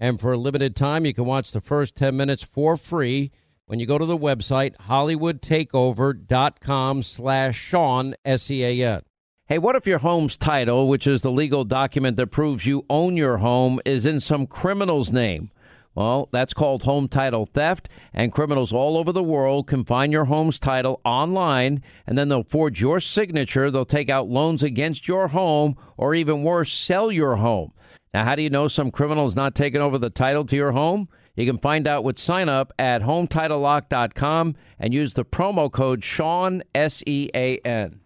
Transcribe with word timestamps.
And 0.00 0.18
for 0.18 0.32
a 0.32 0.38
limited 0.38 0.74
time, 0.74 1.04
you 1.04 1.12
can 1.12 1.26
watch 1.26 1.52
the 1.52 1.60
first 1.60 1.94
10 1.94 2.16
minutes 2.16 2.42
for 2.42 2.78
free 2.78 3.30
when 3.66 3.78
you 3.78 3.86
go 3.86 3.98
to 3.98 4.06
the 4.06 4.18
website 4.18 4.74
hollywoodtakeover.com 4.88 7.02
slash 7.02 7.56
Sean, 7.56 8.14
S-E-A-N. 8.24 9.02
Hey, 9.46 9.58
what 9.58 9.76
if 9.76 9.86
your 9.86 9.98
home's 9.98 10.38
title, 10.38 10.88
which 10.88 11.06
is 11.06 11.20
the 11.20 11.30
legal 11.30 11.64
document 11.64 12.16
that 12.16 12.28
proves 12.28 12.64
you 12.66 12.86
own 12.88 13.16
your 13.16 13.36
home, 13.38 13.80
is 13.84 14.06
in 14.06 14.20
some 14.20 14.46
criminal's 14.46 15.12
name? 15.12 15.50
Well, 15.94 16.28
that's 16.32 16.54
called 16.54 16.84
home 16.84 17.08
title 17.08 17.46
theft, 17.46 17.88
and 18.14 18.32
criminals 18.32 18.72
all 18.72 18.96
over 18.96 19.12
the 19.12 19.22
world 19.22 19.66
can 19.66 19.84
find 19.84 20.12
your 20.12 20.24
home's 20.26 20.58
title 20.58 21.00
online, 21.04 21.82
and 22.06 22.16
then 22.16 22.28
they'll 22.28 22.44
forge 22.44 22.80
your 22.80 23.00
signature. 23.00 23.70
They'll 23.70 23.84
take 23.84 24.08
out 24.08 24.28
loans 24.28 24.62
against 24.62 25.08
your 25.08 25.28
home, 25.28 25.76
or 25.96 26.14
even 26.14 26.42
worse, 26.42 26.72
sell 26.72 27.12
your 27.12 27.36
home. 27.36 27.72
Now, 28.12 28.24
how 28.24 28.34
do 28.34 28.42
you 28.42 28.50
know 28.50 28.66
some 28.66 28.90
criminal 28.90 29.26
is 29.26 29.36
not 29.36 29.54
taking 29.54 29.80
over 29.80 29.96
the 29.96 30.10
title 30.10 30.44
to 30.46 30.56
your 30.56 30.72
home? 30.72 31.08
You 31.36 31.46
can 31.46 31.58
find 31.58 31.86
out 31.86 32.02
with 32.02 32.18
sign 32.18 32.48
up 32.48 32.72
at 32.78 33.02
HometitleLock.com 33.02 34.56
and 34.78 34.94
use 34.94 35.12
the 35.12 35.24
promo 35.24 35.70
code 35.70 36.02
Sean, 36.02 36.62
S 36.74 37.04
E 37.06 37.30
A 37.34 37.58
N. 37.58 38.00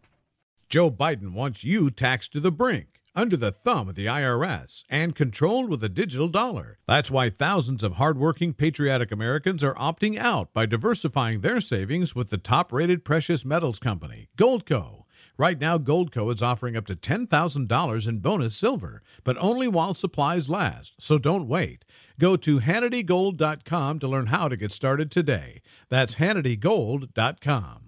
Joe 0.68 0.90
Biden 0.90 1.32
wants 1.32 1.64
you 1.64 1.90
taxed 1.90 2.32
to 2.32 2.40
the 2.40 2.50
brink, 2.50 3.00
under 3.14 3.36
the 3.36 3.52
thumb 3.52 3.88
of 3.88 3.94
the 3.94 4.06
IRS, 4.06 4.84
and 4.90 5.14
controlled 5.14 5.70
with 5.70 5.82
a 5.82 5.88
digital 5.88 6.28
dollar. 6.28 6.78
That's 6.86 7.10
why 7.10 7.30
thousands 7.30 7.82
of 7.82 7.94
hardworking, 7.94 8.54
patriotic 8.54 9.10
Americans 9.10 9.64
are 9.64 9.74
opting 9.74 10.18
out 10.18 10.52
by 10.52 10.66
diversifying 10.66 11.40
their 11.40 11.60
savings 11.60 12.14
with 12.14 12.28
the 12.28 12.38
top 12.38 12.72
rated 12.72 13.04
precious 13.04 13.44
metals 13.44 13.78
company, 13.78 14.28
Goldco. 14.36 15.03
Right 15.36 15.58
now, 15.58 15.78
Goldco 15.78 16.32
is 16.32 16.42
offering 16.42 16.76
up 16.76 16.86
to 16.86 16.94
$10,000 16.94 18.08
in 18.08 18.18
bonus 18.18 18.54
silver, 18.54 19.02
but 19.24 19.36
only 19.38 19.66
while 19.66 19.92
supplies 19.92 20.48
last, 20.48 20.94
so 21.00 21.18
don't 21.18 21.48
wait. 21.48 21.84
Go 22.20 22.36
to 22.36 22.60
HannityGold.com 22.60 23.98
to 23.98 24.08
learn 24.08 24.26
how 24.26 24.46
to 24.48 24.56
get 24.56 24.70
started 24.70 25.10
today. 25.10 25.60
That's 25.88 26.16
HannityGold.com. 26.16 27.80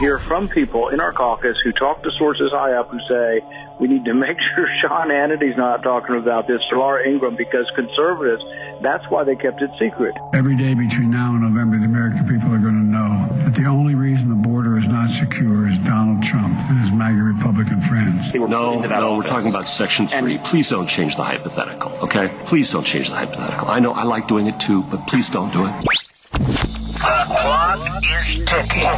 hear 0.00 0.18
from 0.18 0.48
people 0.48 0.88
in 0.88 0.98
our 0.98 1.12
caucus 1.12 1.58
who 1.62 1.72
talk 1.72 2.02
to 2.02 2.10
sources 2.18 2.50
high 2.52 2.72
up 2.72 2.88
who 2.88 2.98
say 3.06 3.44
we 3.78 3.86
need 3.86 4.04
to 4.06 4.14
make 4.26 4.38
sure 4.54 4.66
Sean 4.80 5.10
Hannity's 5.10 5.56
not 5.56 5.82
talking 5.82 6.16
about 6.16 6.48
this 6.48 6.62
or 6.72 6.78
Laura 6.78 7.06
Ingraham 7.06 7.36
because 7.36 7.70
conservatives, 7.74 8.42
that's 8.82 9.04
why 9.10 9.24
they 9.24 9.36
kept 9.36 9.60
it 9.60 9.70
secret. 9.78 10.16
Every 10.32 10.56
day 10.56 10.72
between 10.72 11.10
now 11.10 11.32
and 11.32 11.42
November, 11.42 11.78
the 11.78 11.84
American 11.84 12.26
people 12.26 12.52
are 12.52 12.58
going 12.58 12.80
to 12.80 12.90
know 12.90 13.28
that 13.44 13.54
the 13.54 13.66
only 13.66 13.94
reason 13.94 14.30
the 14.30 14.48
border 14.48 14.78
is 14.78 14.88
not 14.88 15.10
secure 15.10 15.68
is 15.68 15.78
Donald 15.80 16.22
Trump 16.22 16.56
and 16.70 16.80
his 16.80 16.90
MAGA 16.92 17.22
Republican 17.22 17.80
friends. 17.82 18.32
No, 18.34 18.80
no, 18.80 19.16
we're 19.16 19.22
talking 19.22 19.50
about 19.50 19.68
Section 19.68 20.06
3. 20.08 20.38
Please 20.38 20.70
don't 20.70 20.86
change 20.86 21.16
the 21.16 21.24
hypothetical, 21.24 21.92
okay? 22.02 22.32
Please 22.46 22.70
don't 22.70 22.84
change 22.84 23.10
the 23.10 23.16
hypothetical. 23.16 23.68
I 23.68 23.80
know 23.80 23.92
I 23.92 24.04
like 24.04 24.28
doing 24.28 24.46
it 24.46 24.58
too, 24.58 24.82
but 24.84 25.06
please 25.06 25.28
don't 25.28 25.52
do 25.52 25.66
it. 25.66 26.79
The 27.00 27.24
clock 27.40 27.80
is 28.04 28.44
ticking. 28.44 28.92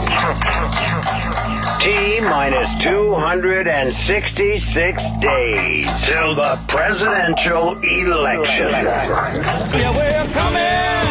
T 1.79 2.19
minus 2.21 2.75
266 2.83 5.11
days 5.21 5.87
till 6.05 6.35
the 6.35 6.59
presidential 6.67 7.79
election. 7.79 8.73
Yeah, 8.73 9.93
we're 9.95 10.25
coming 10.35 11.07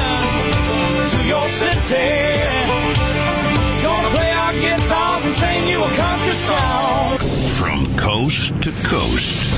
to 1.12 1.24
your 1.26 1.48
city. 1.48 2.36
Gonna 3.82 4.10
play 4.10 4.34
our 4.34 4.52
guitars 4.52 5.24
and 5.26 5.36
sing 5.36 5.68
you 5.70 5.86
a 5.86 5.90
country 5.96 6.34
song. 6.34 7.18
From 7.56 7.86
coast 7.96 8.62
to 8.64 8.74
coast. 8.84 9.56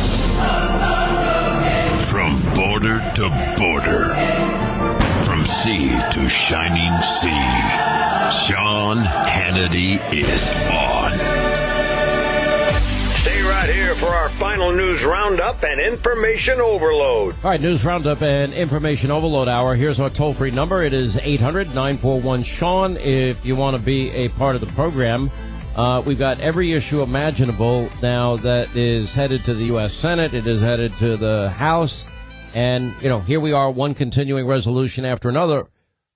From 2.12 2.40
border 2.54 3.02
to 3.16 3.30
border. 3.58 4.14
From 5.34 5.46
sea 5.46 5.90
to 6.12 6.30
shining 6.30 7.02
sea. 7.02 7.32
Sean 8.46 9.04
Hannity 9.04 10.00
is 10.14 10.52
on. 10.70 11.12
Stay 13.18 13.42
right 13.42 13.68
here 13.68 13.96
for 13.96 14.10
our 14.10 14.30
final 14.30 14.72
news 14.72 15.04
roundup 15.04 15.64
and 15.64 15.82
information 15.82 16.62
overload. 16.62 17.34
All 17.44 17.50
right, 17.50 17.60
news 17.60 17.84
roundup 17.84 18.22
and 18.22 18.54
information 18.54 19.10
overload 19.10 19.48
hour. 19.48 19.74
Here's 19.74 20.00
our 20.00 20.12
toll 20.12 20.36
free 20.36 20.52
number. 20.52 20.84
It 20.84 20.94
is 20.94 21.18
800 21.18 21.70
941 21.70 22.44
Sean 22.44 22.96
if 22.98 23.44
you 23.44 23.56
want 23.56 23.76
to 23.76 23.82
be 23.82 24.12
a 24.12 24.30
part 24.30 24.54
of 24.54 24.62
the 24.62 24.72
program. 24.74 25.32
Uh, 25.76 26.04
we've 26.06 26.20
got 26.20 26.40
every 26.42 26.74
issue 26.74 27.02
imaginable 27.02 27.90
now 28.04 28.36
that 28.38 28.76
is 28.76 29.16
headed 29.16 29.44
to 29.46 29.56
the 29.56 29.66
U.S. 29.66 29.96
Senate. 29.96 30.36
It 30.36 30.46
is 30.46 30.62
headed 30.62 30.94
to 30.98 31.18
the 31.18 31.50
House. 31.50 32.06
And, 32.54 32.94
you 33.02 33.10
know, 33.10 33.20
here 33.20 33.40
we 33.40 33.52
are, 33.52 33.72
one 33.72 33.96
continuing 33.96 34.46
resolution 34.46 35.06
after 35.06 35.30
another. 35.30 35.68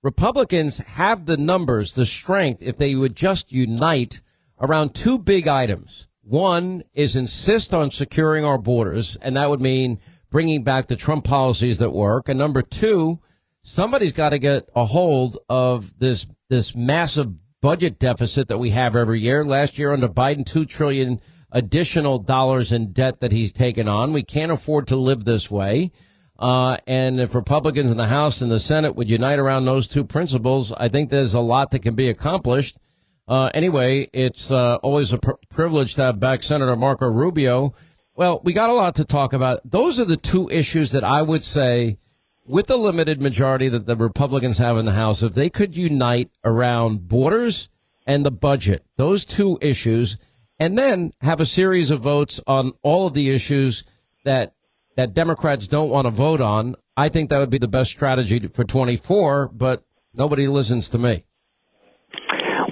Republicans 0.02 0.78
have 0.78 1.26
the 1.26 1.36
numbers, 1.36 1.94
the 1.94 2.06
strength, 2.06 2.62
if 2.62 2.78
they 2.78 2.94
would 2.94 3.16
just 3.16 3.50
unite 3.50 4.22
around 4.60 4.94
two 4.94 5.18
big 5.18 5.48
items. 5.48 6.06
One 6.22 6.84
is 6.94 7.16
insist 7.16 7.74
on 7.74 7.90
securing 7.90 8.44
our 8.44 8.58
borders, 8.58 9.16
and 9.20 9.36
that 9.36 9.50
would 9.50 9.60
mean 9.60 9.98
bringing 10.30 10.62
back 10.62 10.86
the 10.86 10.96
Trump 10.96 11.24
policies 11.24 11.78
that 11.78 11.90
work. 11.90 12.28
And 12.28 12.38
number 12.38 12.62
two, 12.62 13.18
somebody's 13.62 14.12
got 14.12 14.30
to 14.30 14.38
get 14.38 14.68
a 14.76 14.84
hold 14.84 15.38
of 15.48 15.98
this 15.98 16.26
this 16.50 16.74
massive 16.74 17.32
budget 17.60 17.98
deficit 17.98 18.48
that 18.48 18.58
we 18.58 18.70
have 18.70 18.94
every 18.94 19.20
year. 19.20 19.44
Last 19.44 19.78
year 19.78 19.92
under 19.92 20.08
Biden, 20.08 20.46
two 20.46 20.64
trillion 20.64 21.20
additional 21.50 22.18
dollars 22.18 22.72
in 22.72 22.92
debt 22.92 23.20
that 23.20 23.32
he's 23.32 23.52
taken 23.52 23.88
on. 23.88 24.12
We 24.12 24.22
can't 24.22 24.52
afford 24.52 24.86
to 24.88 24.96
live 24.96 25.24
this 25.24 25.50
way. 25.50 25.92
Uh, 26.38 26.76
and 26.86 27.20
if 27.20 27.34
Republicans 27.34 27.90
in 27.90 27.96
the 27.96 28.06
House 28.06 28.40
and 28.40 28.50
the 28.50 28.60
Senate 28.60 28.94
would 28.94 29.10
unite 29.10 29.40
around 29.40 29.64
those 29.64 29.88
two 29.88 30.04
principles, 30.04 30.72
I 30.72 30.88
think 30.88 31.10
there's 31.10 31.34
a 31.34 31.40
lot 31.40 31.70
that 31.72 31.80
can 31.80 31.94
be 31.94 32.08
accomplished. 32.08 32.78
Uh, 33.26 33.50
anyway, 33.54 34.08
it's 34.12 34.50
uh, 34.50 34.76
always 34.76 35.12
a 35.12 35.18
pr- 35.18 35.32
privilege 35.50 35.94
to 35.94 36.02
have 36.02 36.20
back 36.20 36.42
Senator 36.42 36.76
Marco 36.76 37.06
Rubio. 37.06 37.74
Well, 38.14 38.40
we 38.44 38.52
got 38.52 38.70
a 38.70 38.74
lot 38.74 38.94
to 38.96 39.04
talk 39.04 39.32
about. 39.32 39.60
Those 39.68 40.00
are 40.00 40.04
the 40.04 40.16
two 40.16 40.48
issues 40.48 40.92
that 40.92 41.04
I 41.04 41.22
would 41.22 41.44
say, 41.44 41.98
with 42.46 42.68
the 42.68 42.78
limited 42.78 43.20
majority 43.20 43.68
that 43.68 43.86
the 43.86 43.96
Republicans 43.96 44.58
have 44.58 44.78
in 44.78 44.86
the 44.86 44.92
House, 44.92 45.22
if 45.22 45.34
they 45.34 45.50
could 45.50 45.76
unite 45.76 46.30
around 46.44 47.08
borders 47.08 47.68
and 48.06 48.24
the 48.24 48.30
budget, 48.30 48.84
those 48.96 49.24
two 49.24 49.58
issues, 49.60 50.16
and 50.58 50.78
then 50.78 51.12
have 51.20 51.40
a 51.40 51.46
series 51.46 51.90
of 51.90 52.00
votes 52.00 52.40
on 52.46 52.72
all 52.82 53.06
of 53.06 53.14
the 53.14 53.28
issues 53.28 53.84
that 54.24 54.54
that 54.98 55.14
Democrats 55.14 55.68
don't 55.68 55.90
want 55.90 56.06
to 56.06 56.10
vote 56.10 56.40
on, 56.40 56.74
I 56.96 57.08
think 57.08 57.30
that 57.30 57.38
would 57.38 57.54
be 57.54 57.62
the 57.62 57.70
best 57.70 57.88
strategy 57.88 58.44
for 58.48 58.64
24, 58.64 59.46
but 59.54 59.86
nobody 60.12 60.48
listens 60.48 60.90
to 60.90 60.98
me. 60.98 61.22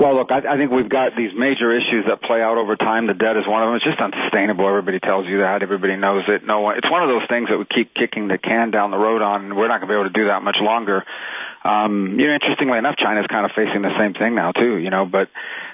Well, 0.01 0.19
look, 0.19 0.35
I, 0.35 0.43
I 0.43 0.59
think 0.59 0.73
we've 0.73 0.91
got 0.91 1.15
these 1.17 1.31
major 1.39 1.71
issues 1.71 2.03
that 2.11 2.21
play 2.27 2.43
out 2.43 2.59
over 2.59 2.75
time. 2.75 3.07
The 3.07 3.15
debt 3.15 3.39
is 3.39 3.47
one 3.47 3.63
of 3.63 3.71
them. 3.71 3.77
It's 3.79 3.87
just 3.87 4.03
unsustainable. 4.03 4.67
Everybody 4.67 4.99
tells 4.99 5.31
you 5.31 5.47
that. 5.47 5.63
Everybody 5.63 5.95
knows 5.95 6.25
it. 6.27 6.43
No 6.45 6.67
one. 6.67 6.77
It's 6.77 6.91
one 6.91 7.07
of 7.07 7.09
those 7.09 7.23
things 7.31 7.47
that 7.49 7.63
we 7.63 7.65
keep 7.71 7.95
kicking 7.95 8.27
the 8.27 8.43
can 8.43 8.75
down 8.75 8.91
the 8.91 8.99
road 8.99 9.23
on, 9.23 9.47
and 9.47 9.57
we're 9.57 9.71
not 9.71 9.79
going 9.79 9.87
to 9.87 9.95
be 9.95 9.99
able 9.99 10.11
to 10.11 10.19
do 10.19 10.27
that 10.27 10.43
much 10.43 10.59
longer. 10.61 11.07
Um, 11.67 12.15
you 12.15 12.29
know, 12.29 12.35
interestingly 12.35 12.79
enough, 12.79 12.95
China's 12.97 13.27
kind 13.27 13.45
of 13.45 13.51
facing 13.51 13.83
the 13.83 13.91
same 13.99 14.15
thing 14.15 14.39
now 14.39 14.53
too. 14.53 14.79
You 14.79 14.91
know, 14.91 15.05
but 15.05 15.27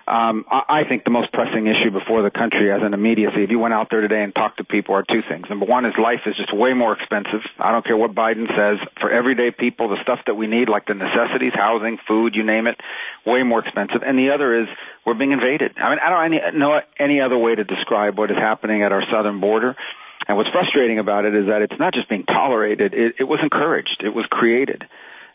um, 0.08 0.44
I, 0.48 0.80
I 0.80 0.88
think 0.88 1.04
the 1.04 1.12
most 1.12 1.32
pressing 1.32 1.68
issue 1.68 1.92
before 1.92 2.22
the 2.22 2.30
country 2.30 2.72
as 2.72 2.80
an 2.80 2.94
immediacy, 2.94 3.44
if 3.44 3.50
you 3.50 3.58
went 3.58 3.74
out 3.74 3.88
there 3.90 4.00
today 4.00 4.22
and 4.24 4.34
talked 4.34 4.56
to 4.56 4.64
people, 4.64 4.94
are 4.94 5.04
two 5.04 5.20
things. 5.28 5.44
Number 5.50 5.66
one 5.66 5.84
is 5.84 5.92
life 6.00 6.24
is 6.24 6.34
just 6.36 6.48
way 6.56 6.72
more 6.72 6.96
expensive. 6.96 7.44
I 7.60 7.72
don't 7.72 7.84
care 7.84 7.96
what 7.96 8.14
Biden 8.14 8.48
says. 8.56 8.80
For 9.00 9.12
everyday 9.12 9.50
people, 9.52 9.90
the 9.90 10.00
stuff 10.02 10.20
that 10.26 10.34
we 10.34 10.46
need, 10.46 10.70
like 10.72 10.86
the 10.86 10.94
necessities, 10.94 11.52
housing, 11.52 11.98
food, 12.08 12.34
you 12.34 12.42
name 12.42 12.66
it, 12.66 12.80
way 13.26 13.42
more 13.42 13.60
expensive. 13.60 14.00
And 14.00 14.16
the 14.18 14.32
other 14.32 14.64
is 14.64 14.68
we're 15.04 15.18
being 15.18 15.32
invaded. 15.32 15.76
I 15.76 15.90
mean, 15.90 15.98
I 16.00 16.08
don't 16.08 16.58
know 16.58 16.80
any 16.98 17.20
other 17.20 17.36
way 17.36 17.54
to 17.54 17.64
describe 17.64 18.16
what 18.16 18.30
is 18.30 18.38
happening 18.40 18.82
at 18.82 18.92
our 18.92 19.04
southern 19.12 19.40
border. 19.40 19.76
And 20.26 20.36
what's 20.36 20.50
frustrating 20.50 20.98
about 20.98 21.24
it 21.24 21.34
is 21.34 21.46
that 21.46 21.62
it's 21.62 21.78
not 21.78 21.92
just 21.92 22.08
being 22.08 22.24
tolerated; 22.24 22.94
it, 22.94 23.16
it 23.18 23.24
was 23.24 23.40
encouraged. 23.42 24.02
It 24.04 24.14
was 24.14 24.24
created. 24.30 24.84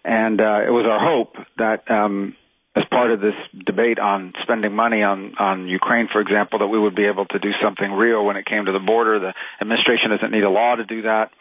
And 0.08 0.40
uh, 0.40 0.64
it 0.64 0.72
was 0.72 0.88
our 0.88 1.04
hope 1.04 1.36
that 1.58 1.84
um, 1.92 2.34
as 2.78 2.84
part 2.90 3.12
of 3.12 3.20
this 3.20 3.36
debate 3.66 4.00
on 4.00 4.32
spending 4.42 4.72
money 4.72 5.04
on, 5.04 5.36
on 5.38 5.68
Ukraine, 5.68 6.08
for 6.10 6.22
example, 6.22 6.60
that 6.60 6.68
we 6.68 6.80
would 6.80 6.96
be 6.96 7.06
able 7.06 7.26
to 7.26 7.40
do 7.40 7.52
something 7.62 7.92
real 7.92 8.24
when 8.24 8.38
it 8.38 8.46
came 8.46 8.64
to 8.66 8.72
the 8.72 8.80
border. 8.80 9.20
The 9.20 9.34
administration 9.60 10.12
doesn't 10.12 10.32
need 10.32 10.48
a 10.48 10.50
law 10.50 10.76
to 10.76 10.86
do 10.86 11.02
that. 11.02 11.32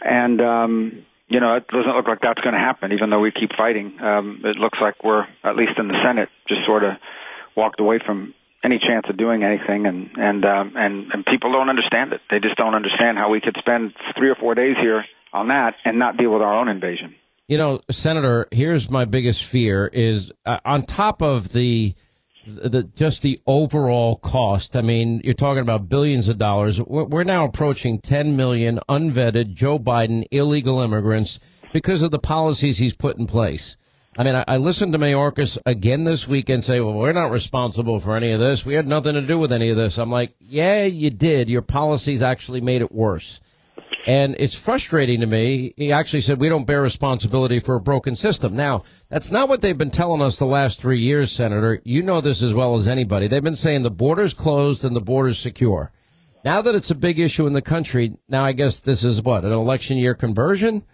And, 0.00 0.40
um, 0.40 1.04
you 1.26 1.40
know, 1.40 1.56
it 1.56 1.66
doesn't 1.66 1.96
look 1.96 2.06
like 2.06 2.20
that's 2.22 2.40
going 2.40 2.54
to 2.54 2.62
happen, 2.62 2.92
even 2.92 3.10
though 3.10 3.18
we 3.18 3.32
keep 3.32 3.50
fighting. 3.58 3.98
Um, 4.00 4.42
it 4.44 4.54
looks 4.54 4.78
like 4.80 5.02
we're, 5.02 5.26
at 5.42 5.56
least 5.56 5.74
in 5.76 5.88
the 5.88 5.98
Senate, 6.06 6.28
just 6.46 6.62
sort 6.64 6.84
of 6.84 6.92
walked 7.56 7.80
away 7.80 7.98
from 7.98 8.34
any 8.62 8.78
chance 8.78 9.06
of 9.08 9.16
doing 9.16 9.42
anything 9.42 9.86
and 9.86 10.10
and 10.16 10.44
um 10.44 10.72
and 10.74 11.12
and 11.12 11.24
people 11.24 11.52
don't 11.52 11.68
understand 11.68 12.12
it 12.12 12.20
they 12.30 12.40
just 12.40 12.56
don't 12.56 12.74
understand 12.74 13.16
how 13.16 13.30
we 13.30 13.40
could 13.40 13.54
spend 13.58 13.92
three 14.18 14.28
or 14.28 14.34
four 14.34 14.56
days 14.56 14.74
here 14.80 15.04
on 15.32 15.48
that 15.48 15.74
and 15.84 16.00
not 16.00 16.16
deal 16.16 16.32
with 16.32 16.42
our 16.42 16.58
own 16.58 16.66
invasion 16.66 17.14
you 17.48 17.58
know, 17.58 17.80
Senator, 17.90 18.48
here's 18.50 18.90
my 18.90 19.04
biggest 19.04 19.44
fear 19.44 19.86
is 19.92 20.32
uh, 20.44 20.58
on 20.64 20.82
top 20.82 21.22
of 21.22 21.52
the, 21.52 21.94
the 22.46 22.82
just 22.82 23.22
the 23.22 23.40
overall 23.46 24.16
cost. 24.16 24.76
I 24.76 24.82
mean, 24.82 25.20
you're 25.22 25.34
talking 25.34 25.62
about 25.62 25.88
billions 25.88 26.28
of 26.28 26.38
dollars. 26.38 26.80
We're, 26.80 27.04
we're 27.04 27.24
now 27.24 27.44
approaching 27.44 28.00
10 28.00 28.36
million 28.36 28.80
unvetted 28.88 29.54
Joe 29.54 29.78
Biden 29.78 30.24
illegal 30.30 30.80
immigrants 30.80 31.38
because 31.72 32.02
of 32.02 32.10
the 32.10 32.18
policies 32.18 32.78
he's 32.78 32.94
put 32.94 33.16
in 33.16 33.26
place. 33.26 33.76
I 34.18 34.24
mean, 34.24 34.34
I, 34.34 34.44
I 34.48 34.56
listened 34.56 34.92
to 34.94 34.98
Mayorkas 34.98 35.58
again 35.66 36.04
this 36.04 36.26
weekend 36.26 36.64
say, 36.64 36.80
well, 36.80 36.94
we're 36.94 37.12
not 37.12 37.30
responsible 37.30 38.00
for 38.00 38.16
any 38.16 38.32
of 38.32 38.40
this. 38.40 38.64
We 38.64 38.74
had 38.74 38.88
nothing 38.88 39.14
to 39.14 39.20
do 39.20 39.38
with 39.38 39.52
any 39.52 39.68
of 39.68 39.76
this. 39.76 39.98
I'm 39.98 40.10
like, 40.10 40.34
yeah, 40.40 40.84
you 40.84 41.10
did. 41.10 41.48
Your 41.48 41.62
policies 41.62 42.22
actually 42.22 42.62
made 42.62 42.80
it 42.80 42.90
worse. 42.90 43.40
And 44.06 44.36
it's 44.38 44.54
frustrating 44.54 45.20
to 45.20 45.26
me. 45.26 45.74
He 45.76 45.90
actually 45.90 46.20
said 46.20 46.40
we 46.40 46.48
don't 46.48 46.64
bear 46.64 46.80
responsibility 46.80 47.58
for 47.58 47.74
a 47.74 47.80
broken 47.80 48.14
system. 48.14 48.54
Now, 48.54 48.84
that's 49.08 49.32
not 49.32 49.48
what 49.48 49.62
they've 49.62 49.76
been 49.76 49.90
telling 49.90 50.22
us 50.22 50.38
the 50.38 50.46
last 50.46 50.80
three 50.80 51.00
years, 51.00 51.32
Senator. 51.32 51.82
You 51.84 52.04
know 52.04 52.20
this 52.20 52.40
as 52.40 52.54
well 52.54 52.76
as 52.76 52.86
anybody. 52.86 53.26
They've 53.26 53.42
been 53.42 53.56
saying 53.56 53.82
the 53.82 53.90
border's 53.90 54.32
closed 54.32 54.84
and 54.84 54.94
the 54.94 55.00
border's 55.00 55.40
secure. 55.40 55.90
Now 56.44 56.62
that 56.62 56.76
it's 56.76 56.92
a 56.92 56.94
big 56.94 57.18
issue 57.18 57.48
in 57.48 57.52
the 57.52 57.62
country, 57.62 58.16
now 58.28 58.44
I 58.44 58.52
guess 58.52 58.78
this 58.78 59.02
is 59.02 59.20
what, 59.20 59.44
an 59.44 59.50
election 59.50 59.98
year 59.98 60.14
conversion? 60.14 60.84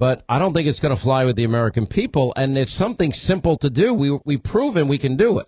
But 0.00 0.24
I 0.28 0.40
don't 0.40 0.52
think 0.52 0.66
it's 0.66 0.80
going 0.80 0.94
to 0.94 1.00
fly 1.00 1.24
with 1.24 1.36
the 1.36 1.44
American 1.44 1.86
people. 1.86 2.32
And 2.36 2.58
it's 2.58 2.72
something 2.72 3.12
simple 3.12 3.56
to 3.58 3.70
do. 3.70 3.94
We, 3.94 4.18
we've 4.24 4.42
proven 4.42 4.88
we 4.88 4.98
can 4.98 5.16
do 5.16 5.38
it. 5.38 5.46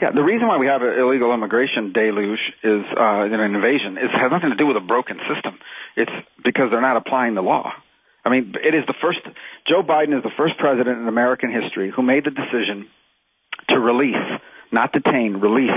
Yeah, 0.00 0.12
the 0.14 0.22
reason 0.22 0.48
why 0.48 0.56
we 0.56 0.66
have 0.66 0.80
an 0.80 0.96
illegal 0.98 1.34
immigration 1.34 1.92
deluge 1.92 2.40
is 2.64 2.80
uh, 2.96 3.28
an 3.28 3.36
invasion. 3.36 3.98
It 4.00 4.08
has 4.16 4.32
nothing 4.32 4.48
to 4.48 4.56
do 4.56 4.66
with 4.66 4.78
a 4.78 4.86
broken 4.86 5.18
system. 5.28 5.58
It's 5.96 6.12
because 6.44 6.70
they're 6.70 6.80
not 6.80 6.96
applying 6.96 7.34
the 7.34 7.42
law. 7.42 7.72
I 8.24 8.28
mean, 8.28 8.54
it 8.62 8.74
is 8.74 8.84
the 8.86 8.94
first, 9.00 9.20
Joe 9.66 9.82
Biden 9.82 10.16
is 10.16 10.22
the 10.22 10.34
first 10.36 10.58
president 10.58 10.98
in 11.00 11.08
American 11.08 11.50
history 11.50 11.90
who 11.94 12.02
made 12.02 12.24
the 12.24 12.30
decision 12.30 12.86
to 13.70 13.78
release, 13.78 14.40
not 14.72 14.92
detain, 14.92 15.36
release 15.36 15.70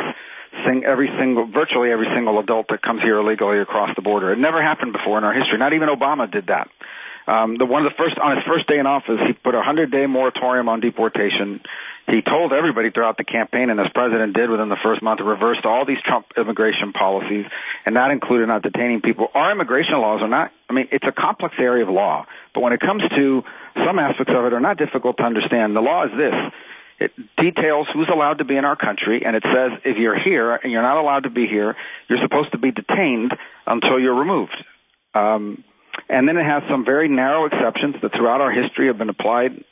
sing 0.66 0.84
every 0.86 1.10
single, 1.20 1.48
virtually 1.50 1.90
every 1.90 2.08
single 2.14 2.40
adult 2.40 2.68
that 2.70 2.82
comes 2.82 3.02
here 3.02 3.18
illegally 3.18 3.60
across 3.60 3.90
the 3.96 4.02
border. 4.02 4.32
It 4.32 4.40
never 4.40 4.62
happened 4.62 4.94
before 4.94 5.18
in 5.18 5.24
our 5.24 5.34
history. 5.34 5.58
Not 5.58 5.74
even 5.74 5.90
Obama 5.90 6.30
did 6.32 6.48
that. 6.48 6.70
Um, 7.26 7.58
the 7.58 7.66
one 7.66 7.86
of 7.86 7.92
the 7.92 7.98
first 7.98 8.20
on 8.20 8.36
his 8.36 8.46
first 8.46 8.68
day 8.68 8.78
in 8.78 8.86
office, 8.86 9.18
he 9.26 9.34
put 9.34 9.56
a 9.56 9.62
hundred 9.62 9.92
day 9.92 10.06
moratorium 10.06 10.68
on 10.68 10.82
deportation. 10.82 11.62
He 12.08 12.22
told 12.22 12.52
everybody 12.52 12.92
throughout 12.92 13.18
the 13.18 13.24
campaign, 13.24 13.70
and 13.70 13.80
as 13.80 13.88
president 13.96 14.36
did 14.36 14.50
within 14.50 14.68
the 14.68 14.80
first 14.84 15.02
month, 15.02 15.22
reversed 15.24 15.66
all 15.66 15.86
these 15.86 16.02
Trump 16.06 16.28
immigration 16.36 16.92
policies, 16.92 17.46
and 17.86 17.96
that 17.96 18.12
included 18.12 18.48
not 18.48 18.62
detaining 18.62 19.02
people. 19.02 19.30
Our 19.34 19.52
immigration 19.52 19.96
laws 19.96 20.20
are 20.22 20.28
not. 20.28 20.52
I 20.70 20.74
mean, 20.74 20.90
it's 20.92 21.06
a 21.08 21.14
complex 21.14 21.56
area 21.58 21.84
of 21.84 21.90
law, 21.90 22.26
but 22.54 22.62
when 22.62 22.74
it 22.74 22.82
comes 22.82 23.04
to 23.16 23.44
some 23.88 24.00
aspects 24.00 24.34
of 24.36 24.46
it, 24.46 24.54
are 24.54 24.60
not 24.60 24.78
difficult 24.78 25.18
to 25.18 25.24
understand. 25.24 25.76
The 25.76 25.82
law 25.82 26.04
is 26.04 26.12
this. 26.12 26.36
It 27.00 27.12
details 27.38 27.88
who's 27.94 28.10
allowed 28.14 28.40
to 28.40 28.46
be 28.46 28.58
in 28.58 28.66
our 28.66 28.76
country, 28.76 29.24
and 29.26 29.36
it 29.36 29.44
says 29.44 29.80
if 29.86 29.98
you're 29.98 30.20
here 30.20 30.56
and 30.56 30.72
you're 30.72 30.84
not 30.84 31.00
allowed 31.00 31.24
to 31.24 31.30
be 31.30 31.48
here, 31.48 31.76
you're 32.10 32.20
supposed 32.22 32.52
to 32.52 32.58
be 32.58 32.72
detained 32.72 33.32
until 33.66 34.00
you're 34.00 34.16
removed. 34.16 34.56
Um, 35.16 35.64
and 36.10 36.28
then 36.28 36.38
it 36.38 36.44
has 36.44 36.64
some 36.70 36.86
very 36.86 37.08
narrow 37.08 37.46
exceptions 37.46 37.96
that 38.02 38.12
throughout 38.12 38.42
our 38.42 38.52
history 38.52 38.88
have 38.88 38.98
been 38.98 39.10
applied 39.10 39.64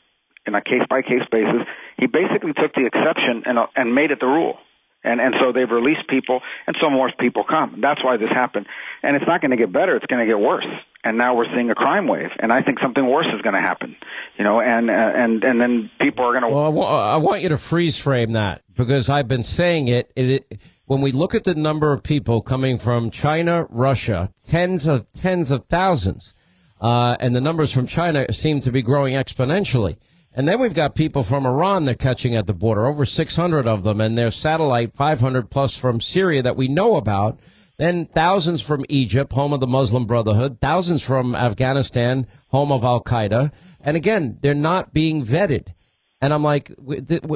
in 0.45 0.55
a 0.55 0.61
case 0.61 0.81
by 0.89 1.01
case 1.01 1.25
basis. 1.31 1.67
He 2.01 2.07
basically 2.07 2.51
took 2.53 2.73
the 2.73 2.87
exception 2.87 3.43
and, 3.45 3.59
uh, 3.59 3.67
and 3.75 3.93
made 3.93 4.09
it 4.09 4.19
the 4.19 4.25
rule. 4.25 4.57
And, 5.03 5.21
and 5.21 5.33
so 5.39 5.51
they've 5.51 5.69
released 5.69 6.07
people, 6.09 6.41
and 6.67 6.75
so 6.79 6.89
more 6.89 7.11
people 7.19 7.43
come. 7.43 7.79
That's 7.81 8.03
why 8.03 8.17
this 8.17 8.29
happened. 8.29 8.67
And 9.01 9.15
it's 9.15 9.25
not 9.25 9.41
going 9.41 9.49
to 9.49 9.57
get 9.57 9.71
better, 9.73 9.95
it's 9.95 10.05
going 10.05 10.19
to 10.19 10.31
get 10.31 10.39
worse. 10.39 10.65
And 11.03 11.17
now 11.17 11.35
we're 11.35 11.51
seeing 11.55 11.71
a 11.71 11.75
crime 11.75 12.07
wave, 12.07 12.29
and 12.37 12.53
I 12.53 12.61
think 12.61 12.79
something 12.79 13.07
worse 13.07 13.25
is 13.33 13.41
going 13.41 13.55
to 13.55 13.61
happen. 13.61 13.95
You 14.37 14.43
know, 14.43 14.61
and, 14.61 14.91
uh, 14.91 14.93
and, 14.93 15.43
and 15.43 15.59
then 15.59 15.89
people 15.99 16.23
are 16.25 16.39
going 16.39 16.43
to. 16.43 16.55
Well, 16.55 16.65
I, 16.65 16.67
w- 16.67 16.85
I 16.85 17.17
want 17.17 17.41
you 17.41 17.49
to 17.49 17.57
freeze 17.57 17.97
frame 17.97 18.33
that 18.33 18.61
because 18.75 19.09
I've 19.09 19.27
been 19.27 19.41
saying 19.41 19.87
it, 19.87 20.11
it, 20.15 20.45
it 20.51 20.61
when 20.85 21.01
we 21.01 21.11
look 21.11 21.33
at 21.33 21.45
the 21.45 21.55
number 21.55 21.93
of 21.93 22.03
people 22.03 22.41
coming 22.43 22.77
from 22.77 23.09
China, 23.09 23.65
Russia, 23.69 24.31
tens 24.49 24.85
of 24.85 25.11
tens 25.13 25.49
of 25.49 25.65
thousands, 25.65 26.35
uh, 26.79 27.15
and 27.19 27.35
the 27.35 27.41
numbers 27.41 27.71
from 27.71 27.87
China 27.87 28.31
seem 28.31 28.61
to 28.61 28.71
be 28.71 28.83
growing 28.83 29.15
exponentially. 29.15 29.97
And 30.33 30.47
then 30.47 30.59
we've 30.59 30.73
got 30.73 30.95
people 30.95 31.23
from 31.23 31.45
Iran 31.45 31.85
they're 31.85 31.95
catching 31.95 32.35
at 32.35 32.47
the 32.47 32.53
border, 32.53 32.85
over 32.85 33.05
600 33.05 33.67
of 33.67 33.83
them, 33.83 33.99
and 33.99 34.17
their 34.17 34.31
satellite 34.31 34.95
500 34.95 35.49
plus 35.49 35.75
from 35.75 35.99
Syria 35.99 36.41
that 36.41 36.55
we 36.55 36.69
know 36.69 36.95
about. 36.95 37.39
Then 37.77 38.05
thousands 38.05 38.61
from 38.61 38.85
Egypt, 38.87 39.33
home 39.33 39.53
of 39.53 39.59
the 39.59 39.67
Muslim 39.67 40.05
Brotherhood, 40.05 40.59
thousands 40.61 41.01
from 41.01 41.35
Afghanistan, 41.35 42.27
home 42.47 42.71
of 42.71 42.83
Al 42.85 43.03
Qaeda. 43.03 43.51
And 43.81 43.97
again, 43.97 44.37
they're 44.41 44.53
not 44.53 44.93
being 44.93 45.25
vetted. 45.25 45.73
And 46.21 46.33
I'm 46.33 46.43
like, 46.43 46.71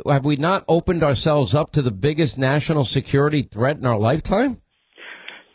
have 0.07 0.23
we 0.23 0.35
not 0.35 0.63
opened 0.67 1.03
ourselves 1.03 1.55
up 1.55 1.71
to 1.71 1.81
the 1.81 1.91
biggest 1.91 2.37
national 2.37 2.85
security 2.85 3.41
threat 3.41 3.77
in 3.77 3.85
our 3.85 3.97
lifetime? 3.97 4.61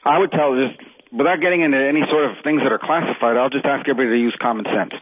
I 0.05 0.19
would 0.19 0.33
tell 0.33 0.57
just 0.57 0.83
without 1.13 1.41
getting 1.41 1.63
into 1.63 1.79
any 1.79 2.03
sort 2.11 2.25
of 2.25 2.43
things 2.43 2.61
that 2.65 2.73
are 2.73 2.81
classified, 2.83 3.37
I'll 3.37 3.51
just 3.51 3.65
ask 3.65 3.89
everybody 3.89 4.19
to 4.19 4.21
use 4.21 4.37
common 4.43 4.65
sense. 4.65 4.93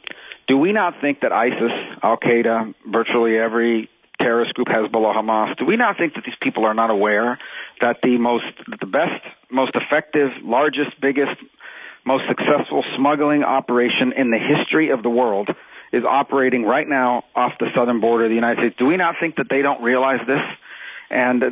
Do 0.49 0.57
we 0.57 0.73
not 0.73 0.95
think 1.01 1.21
that 1.21 1.31
ISIS, 1.31 1.73
Al 2.03 2.17
Qaeda, 2.17 2.75
virtually 2.91 3.37
every 3.37 3.91
terrorist 4.19 4.55
group, 4.55 4.69
has, 4.69 4.91
Hezbollah, 4.91 5.15
Hamas, 5.15 5.57
do 5.59 5.67
we 5.67 5.77
not 5.77 5.97
think 5.99 6.15
that 6.15 6.25
these 6.25 6.39
people 6.43 6.65
are 6.65 6.75
not 6.75 6.91
aware 6.91 7.39
that 7.81 7.99
the 8.03 8.17
most, 8.19 8.47
the 8.67 8.87
best, 8.87 9.23
most 9.51 9.73
effective, 9.75 10.31
largest, 10.43 10.99
biggest, 11.01 11.37
most 12.07 12.25
successful 12.27 12.83
smuggling 12.97 13.45
operation 13.45 14.13
in 14.17 14.31
the 14.31 14.39
history 14.39 14.91
of 14.91 15.03
the 15.03 15.11
world 15.11 15.51
is 15.93 16.03
operating 16.05 16.65
right 16.65 16.89
now 16.89 17.25
off 17.37 17.53
the 17.61 17.67
southern 17.77 18.01
border 18.01 18.25
of 18.25 18.31
the 18.31 18.35
United 18.35 18.59
States. 18.59 18.77
Do 18.79 18.87
we 18.87 18.97
not 18.97 19.17
think 19.21 19.37
that 19.37 19.47
they 19.51 19.61
don't 19.63 19.83
realize 19.83 20.21
this? 20.27 20.43
And 21.11 21.43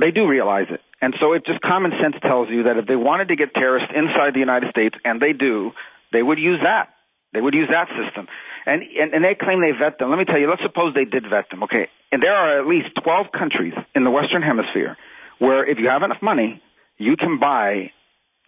they 0.00 0.10
do 0.10 0.26
realize 0.26 0.66
it. 0.70 0.80
And 1.00 1.14
so 1.20 1.32
it 1.32 1.44
just 1.44 1.60
common 1.60 1.92
sense 2.00 2.16
tells 2.22 2.48
you 2.48 2.62
that 2.64 2.76
if 2.76 2.86
they 2.86 2.96
wanted 2.96 3.28
to 3.28 3.36
get 3.36 3.52
terrorists 3.54 3.90
inside 3.94 4.34
the 4.34 4.40
United 4.40 4.70
States, 4.70 4.94
and 5.04 5.20
they 5.20 5.32
do, 5.32 5.72
they 6.12 6.22
would 6.22 6.38
use 6.38 6.60
that. 6.62 6.88
They 7.32 7.40
would 7.40 7.54
use 7.54 7.68
that 7.70 7.88
system. 7.96 8.28
And, 8.66 8.82
and, 8.82 9.14
and 9.14 9.24
they 9.24 9.34
claim 9.34 9.60
they 9.60 9.72
vet 9.72 9.98
them. 9.98 10.10
Let 10.10 10.18
me 10.18 10.24
tell 10.24 10.38
you, 10.38 10.48
let's 10.48 10.62
suppose 10.62 10.94
they 10.94 11.04
did 11.04 11.24
vet 11.28 11.50
them, 11.50 11.64
okay? 11.64 11.88
And 12.12 12.22
there 12.22 12.34
are 12.34 12.60
at 12.60 12.66
least 12.66 12.88
12 13.02 13.26
countries 13.32 13.74
in 13.94 14.04
the 14.04 14.10
Western 14.10 14.42
Hemisphere 14.42 14.96
where 15.38 15.68
if 15.68 15.78
you 15.78 15.88
have 15.88 16.02
enough 16.02 16.22
money, 16.22 16.62
you 16.98 17.16
can 17.16 17.40
buy 17.40 17.90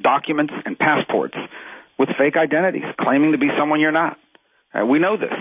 documents 0.01 0.53
and 0.65 0.79
passports 0.79 1.35
with 1.99 2.09
fake 2.19 2.37
identities, 2.37 2.85
claiming 3.01 3.33
to 3.33 3.39
be 3.39 3.49
someone 3.59 3.81
you're 3.81 3.93
not. 3.93 4.19
Uh, 4.75 4.85
we 4.85 4.99
know 4.99 5.17
this. 5.17 5.35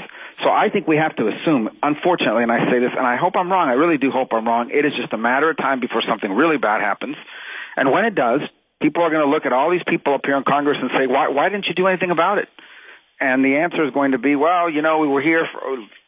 So 0.43 0.49
I 0.49 0.69
think 0.69 0.87
we 0.87 0.97
have 0.97 1.15
to 1.17 1.27
assume, 1.27 1.69
unfortunately, 1.81 2.43
and 2.43 2.51
I 2.51 2.69
say 2.69 2.79
this, 2.79 2.91
and 2.95 3.05
I 3.05 3.17
hope 3.17 3.33
I'm 3.35 3.51
wrong, 3.51 3.69
I 3.69 3.73
really 3.73 3.97
do 3.97 4.09
hope 4.11 4.29
I'm 4.31 4.47
wrong, 4.47 4.69
it 4.71 4.85
is 4.85 4.93
just 4.99 5.13
a 5.13 5.17
matter 5.17 5.49
of 5.49 5.57
time 5.57 5.79
before 5.79 6.01
something 6.07 6.31
really 6.31 6.57
bad 6.57 6.81
happens. 6.81 7.15
And 7.75 7.91
when 7.91 8.05
it 8.05 8.15
does, 8.15 8.41
people 8.81 9.03
are 9.03 9.09
going 9.09 9.25
to 9.25 9.29
look 9.29 9.45
at 9.45 9.53
all 9.53 9.71
these 9.71 9.85
people 9.87 10.13
up 10.13 10.21
here 10.25 10.37
in 10.37 10.43
Congress 10.43 10.77
and 10.81 10.89
say, 10.91 11.07
why, 11.07 11.29
why 11.29 11.49
didn't 11.49 11.65
you 11.67 11.73
do 11.73 11.87
anything 11.87 12.11
about 12.11 12.37
it? 12.37 12.47
And 13.23 13.39
the 13.43 13.55
answer 13.63 13.85
is 13.87 13.93
going 13.93 14.11
to 14.11 14.17
be, 14.17 14.35
well, 14.35 14.69
you 14.69 14.81
know, 14.81 14.99
we 14.99 15.07
were 15.07 15.21
here 15.21 15.47
for, 15.47 15.61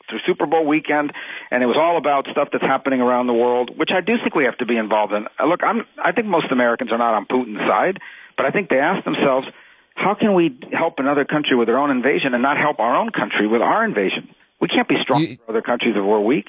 through 0.10 0.20
Super 0.28 0.46
Bowl 0.46 0.68
weekend, 0.68 1.14
and 1.50 1.64
it 1.64 1.66
was 1.66 1.78
all 1.80 1.98
about 1.98 2.28
stuff 2.30 2.50
that's 2.52 2.64
happening 2.64 3.00
around 3.00 3.28
the 3.28 3.34
world, 3.34 3.72
which 3.78 3.90
I 3.96 4.02
do 4.02 4.14
think 4.22 4.36
we 4.36 4.44
have 4.44 4.58
to 4.58 4.66
be 4.66 4.76
involved 4.76 5.14
in. 5.14 5.26
Uh, 5.40 5.48
look, 5.48 5.64
I'm, 5.64 5.86
I 6.04 6.12
think 6.12 6.28
most 6.28 6.52
Americans 6.52 6.92
are 6.92 6.98
not 6.98 7.14
on 7.16 7.26
Putin's 7.26 7.64
side, 7.68 8.00
but 8.36 8.46
I 8.46 8.52
think 8.52 8.68
they 8.70 8.80
ask 8.80 9.06
themselves, 9.06 9.48
how 9.96 10.14
can 10.14 10.36
we 10.36 10.60
help 10.74 10.96
another 10.98 11.24
country 11.24 11.56
with 11.56 11.68
their 11.68 11.80
own 11.80 11.90
invasion 11.90 12.34
and 12.34 12.44
not 12.44 12.58
help 12.58 12.80
our 12.80 12.98
own 12.98 13.12
country 13.12 13.48
with 13.48 13.62
our 13.62 13.86
invasion? 13.86 14.28
We 14.60 14.68
can't 14.68 14.88
be 14.88 14.96
strong 15.02 15.22
You- 15.22 15.38
for 15.38 15.52
other 15.52 15.62
countries 15.62 15.96
if 15.96 16.04
we're 16.04 16.20
weak. 16.20 16.48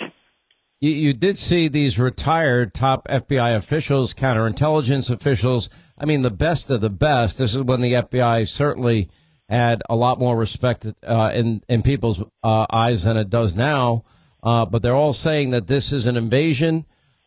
You, 0.81 0.91
you 0.91 1.15
did 1.15 1.39
see 1.39 1.69
these 1.69 1.99
retired 1.99 2.75
top 2.75 3.09
FBI 3.09 3.57
officials, 3.57 4.13
counterintelligence 4.13 5.11
officials. 5.11 5.71
I 5.97 6.05
mean, 6.05 6.21
the 6.23 6.31
best 6.31 6.71
of 6.71 6.83
the 6.83 6.91
best. 6.91 7.39
This 7.39 7.55
is 7.55 7.63
when 7.63 7.81
the 7.81 7.95
FBI 7.95 8.47
certainly 8.47 9.09
had 9.49 9.83
a 9.89 9.97
lot 9.97 10.19
more 10.19 10.37
respect 10.37 10.87
uh, 11.07 11.31
in 11.35 11.63
in 11.69 11.83
people's 11.83 12.23
uh, 12.43 12.67
eyes 12.71 13.05
than 13.05 13.17
it 13.17 13.31
does 13.31 13.55
now. 13.55 14.05
Uh, 14.43 14.65
but 14.65 14.83
they're 14.83 14.95
all 14.95 15.13
saying 15.13 15.51
that 15.51 15.67
this 15.67 15.93
is 15.93 16.07
an 16.07 16.17
invasion 16.17 16.85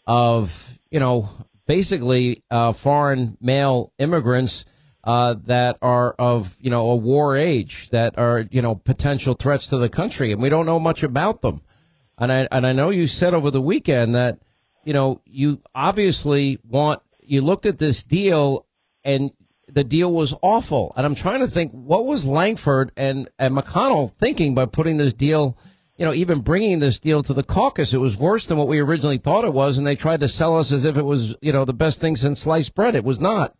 of, 0.07 0.79
you 0.89 0.99
know, 0.99 1.29
basically 1.67 2.43
uh, 2.49 2.71
foreign 2.71 3.38
male 3.41 3.91
immigrants 3.99 4.65
uh, 5.03 5.35
that 5.45 5.77
are 5.81 6.13
of, 6.13 6.57
you 6.61 6.69
know, 6.69 6.89
a 6.91 6.95
war 6.95 7.35
age, 7.35 7.89
that 7.89 8.17
are, 8.17 8.47
you 8.51 8.61
know, 8.61 8.75
potential 8.75 9.33
threats 9.33 9.67
to 9.67 9.77
the 9.77 9.89
country, 9.89 10.31
and 10.31 10.41
we 10.41 10.49
don't 10.49 10.65
know 10.65 10.79
much 10.79 11.03
about 11.03 11.41
them. 11.41 11.61
And 12.17 12.31
I 12.31 12.47
and 12.51 12.67
I 12.67 12.73
know 12.73 12.89
you 12.89 13.07
said 13.07 13.33
over 13.33 13.49
the 13.49 13.61
weekend 13.61 14.13
that 14.15 14.39
you 14.83 14.93
know 14.93 15.21
you 15.25 15.61
obviously 15.73 16.59
want 16.67 17.01
you 17.21 17.41
looked 17.41 17.65
at 17.65 17.77
this 17.77 18.03
deal 18.03 18.65
and 19.03 19.31
the 19.73 19.83
deal 19.83 20.11
was 20.11 20.33
awful. 20.41 20.93
And 20.95 21.05
I'm 21.05 21.15
trying 21.15 21.41
to 21.41 21.47
think 21.47 21.71
what 21.71 22.05
was 22.05 22.27
Lankford 22.27 22.91
and 22.97 23.29
and 23.38 23.55
McConnell 23.55 24.13
thinking 24.17 24.55
by 24.55 24.65
putting 24.65 24.97
this 24.97 25.13
deal, 25.13 25.57
you 25.97 26.05
know, 26.05 26.13
even 26.13 26.41
bringing 26.41 26.79
this 26.79 26.99
deal 26.99 27.23
to 27.23 27.33
the 27.33 27.43
caucus. 27.43 27.93
It 27.93 27.99
was 27.99 28.17
worse 28.17 28.45
than 28.45 28.57
what 28.57 28.67
we 28.67 28.79
originally 28.79 29.17
thought 29.17 29.45
it 29.45 29.53
was, 29.53 29.77
and 29.77 29.85
they 29.85 29.95
tried 29.95 30.21
to 30.21 30.27
sell 30.27 30.57
us 30.57 30.71
as 30.71 30.85
if 30.85 30.97
it 30.97 31.05
was 31.05 31.35
you 31.41 31.51
know 31.51 31.65
the 31.65 31.73
best 31.73 32.01
thing 32.01 32.15
since 32.15 32.41
sliced 32.41 32.75
bread. 32.75 32.95
It 32.95 33.03
was 33.03 33.19
not. 33.19 33.55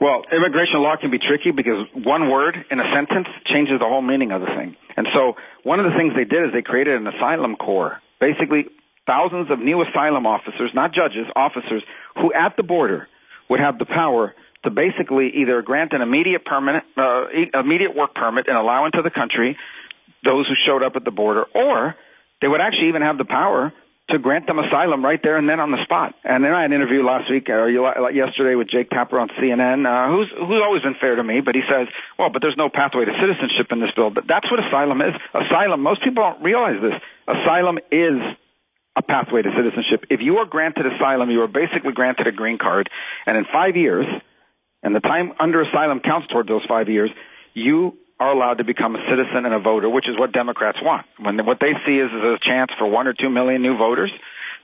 Well, 0.00 0.22
immigration 0.32 0.82
law 0.82 0.96
can 1.00 1.12
be 1.12 1.18
tricky 1.18 1.52
because 1.54 1.86
one 1.94 2.28
word 2.28 2.56
in 2.72 2.80
a 2.80 2.90
sentence 2.92 3.28
changes 3.46 3.78
the 3.78 3.86
whole 3.86 4.02
meaning 4.02 4.32
of 4.32 4.40
the 4.40 4.48
thing. 4.48 4.74
And 4.96 5.06
so 5.14 5.34
one 5.62 5.78
of 5.78 5.86
the 5.86 5.96
things 5.96 6.12
they 6.16 6.24
did 6.24 6.46
is 6.46 6.50
they 6.52 6.62
created 6.62 7.00
an 7.00 7.06
asylum 7.06 7.54
corps. 7.54 8.02
Basically, 8.18 8.66
thousands 9.06 9.50
of 9.50 9.60
new 9.60 9.82
asylum 9.82 10.26
officers, 10.26 10.70
not 10.74 10.92
judges, 10.92 11.26
officers, 11.36 11.82
who 12.16 12.32
at 12.34 12.56
the 12.56 12.62
border 12.62 13.06
would 13.48 13.60
have 13.60 13.78
the 13.78 13.86
power 13.86 14.34
to 14.64 14.70
basically 14.70 15.30
either 15.42 15.62
grant 15.62 15.92
an 15.92 16.02
immediate 16.02 16.44
permanent, 16.44 16.84
uh, 16.96 17.24
immediate 17.58 17.96
work 17.96 18.14
permit 18.14 18.46
and 18.48 18.56
allow 18.56 18.86
into 18.86 19.02
the 19.02 19.10
country 19.10 19.56
those 20.24 20.46
who 20.46 20.54
showed 20.66 20.82
up 20.82 20.94
at 20.94 21.04
the 21.04 21.10
border, 21.10 21.44
or 21.54 21.96
they 22.40 22.48
would 22.48 22.60
actually 22.60 22.88
even 22.88 23.02
have 23.02 23.18
the 23.18 23.24
power 23.24 23.72
to 24.10 24.18
grant 24.18 24.46
them 24.46 24.58
asylum 24.58 25.04
right 25.04 25.20
there 25.22 25.38
and 25.38 25.48
then 25.48 25.60
on 25.60 25.70
the 25.70 25.82
spot. 25.84 26.14
And 26.22 26.44
then 26.44 26.52
I 26.52 26.62
had 26.62 26.70
an 26.70 26.76
interview 26.76 27.02
last 27.02 27.30
week 27.30 27.48
or 27.48 27.70
yesterday 28.10 28.54
with 28.54 28.68
Jake 28.68 28.90
Tapper 28.90 29.18
on 29.18 29.28
CNN, 29.40 29.86
uh, 29.86 30.10
who's 30.10 30.28
who's 30.30 30.62
always 30.62 30.82
been 30.82 30.98
fair 31.00 31.16
to 31.16 31.24
me, 31.24 31.40
but 31.40 31.54
he 31.54 31.62
says, 31.70 31.88
"Well, 32.18 32.28
but 32.30 32.42
there's 32.42 32.58
no 32.58 32.68
pathway 32.68 33.04
to 33.04 33.14
citizenship 33.18 33.70
in 33.70 33.80
this 33.80 33.90
bill." 33.94 34.10
But 34.10 34.26
that's 34.26 34.50
what 34.50 34.60
asylum 34.60 35.00
is. 35.00 35.14
Asylum. 35.32 35.80
Most 35.82 36.02
people 36.02 36.22
don't 36.22 36.42
realize 36.42 36.82
this. 36.82 36.94
Asylum 37.26 37.78
is 37.90 38.18
a 38.96 39.02
pathway 39.02 39.42
to 39.42 39.50
citizenship. 39.56 40.04
If 40.10 40.20
you 40.20 40.38
are 40.38 40.46
granted 40.46 40.84
asylum, 40.86 41.30
you 41.30 41.40
are 41.42 41.48
basically 41.48 41.92
granted 41.92 42.26
a 42.26 42.32
green 42.32 42.58
card, 42.58 42.90
and 43.24 43.36
in 43.38 43.46
five 43.50 43.76
years, 43.76 44.04
and 44.82 44.94
the 44.94 45.00
time 45.00 45.32
under 45.40 45.62
asylum 45.62 46.00
counts 46.00 46.28
toward 46.28 46.48
those 46.48 46.62
five 46.68 46.88
years, 46.88 47.10
you 47.54 47.96
are 48.18 48.32
allowed 48.32 48.58
to 48.58 48.64
become 48.64 48.94
a 48.94 49.02
citizen 49.10 49.44
and 49.46 49.54
a 49.54 49.58
voter, 49.58 49.88
which 49.88 50.08
is 50.08 50.18
what 50.18 50.32
Democrats 50.32 50.78
want. 50.82 51.06
When 51.18 51.44
what 51.44 51.58
they 51.60 51.72
see 51.86 51.96
is, 51.98 52.10
is 52.10 52.22
a 52.22 52.38
chance 52.42 52.70
for 52.78 52.86
one 52.86 53.06
or 53.06 53.14
two 53.14 53.30
million 53.30 53.62
new 53.62 53.76
voters 53.76 54.12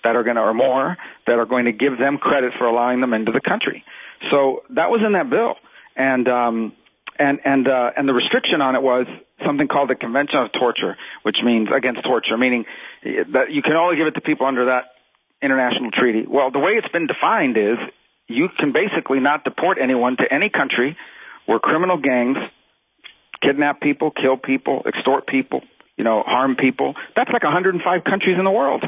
that 0.04 0.14
are 0.14 0.22
going 0.22 0.36
to, 0.36 0.42
or 0.42 0.54
more, 0.54 0.96
that 1.26 1.38
are 1.38 1.46
going 1.46 1.64
to 1.64 1.72
give 1.72 1.98
them 1.98 2.18
credit 2.18 2.52
for 2.58 2.66
allowing 2.66 3.00
them 3.00 3.12
into 3.14 3.32
the 3.32 3.40
country. 3.40 3.84
So 4.30 4.62
that 4.70 4.90
was 4.90 5.00
in 5.04 5.12
that 5.12 5.28
bill, 5.30 5.54
and 5.96 6.28
um, 6.28 6.72
and 7.18 7.40
and 7.44 7.66
uh, 7.66 7.90
and 7.96 8.08
the 8.08 8.14
restriction 8.14 8.60
on 8.60 8.76
it 8.76 8.82
was 8.82 9.06
something 9.44 9.68
called 9.68 9.90
the 9.90 9.94
Convention 9.94 10.38
of 10.38 10.52
Torture, 10.52 10.96
which 11.22 11.38
means 11.44 11.68
against 11.74 12.02
torture, 12.04 12.36
meaning 12.36 12.64
that 13.02 13.50
you 13.50 13.62
can 13.62 13.74
only 13.74 13.96
give 13.96 14.06
it 14.06 14.14
to 14.14 14.20
people 14.20 14.46
under 14.46 14.66
that 14.66 14.94
international 15.42 15.90
treaty. 15.90 16.26
Well, 16.28 16.50
the 16.50 16.58
way 16.58 16.72
it's 16.72 16.92
been 16.92 17.06
defined 17.06 17.56
is 17.56 17.78
you 18.28 18.48
can 18.58 18.72
basically 18.72 19.20
not 19.20 19.44
deport 19.44 19.78
anyone 19.82 20.16
to 20.18 20.24
any 20.30 20.50
country 20.50 20.96
where 21.46 21.58
criminal 21.58 21.96
gangs 21.96 22.38
kidnap 23.42 23.80
people, 23.80 24.10
kill 24.10 24.36
people, 24.36 24.82
extort 24.86 25.26
people, 25.26 25.62
you 25.96 26.04
know, 26.04 26.22
harm 26.26 26.56
people. 26.56 26.94
That's 27.16 27.30
like 27.32 27.42
105 27.42 28.04
countries 28.04 28.36
in 28.38 28.44
the 28.44 28.50
world. 28.50 28.84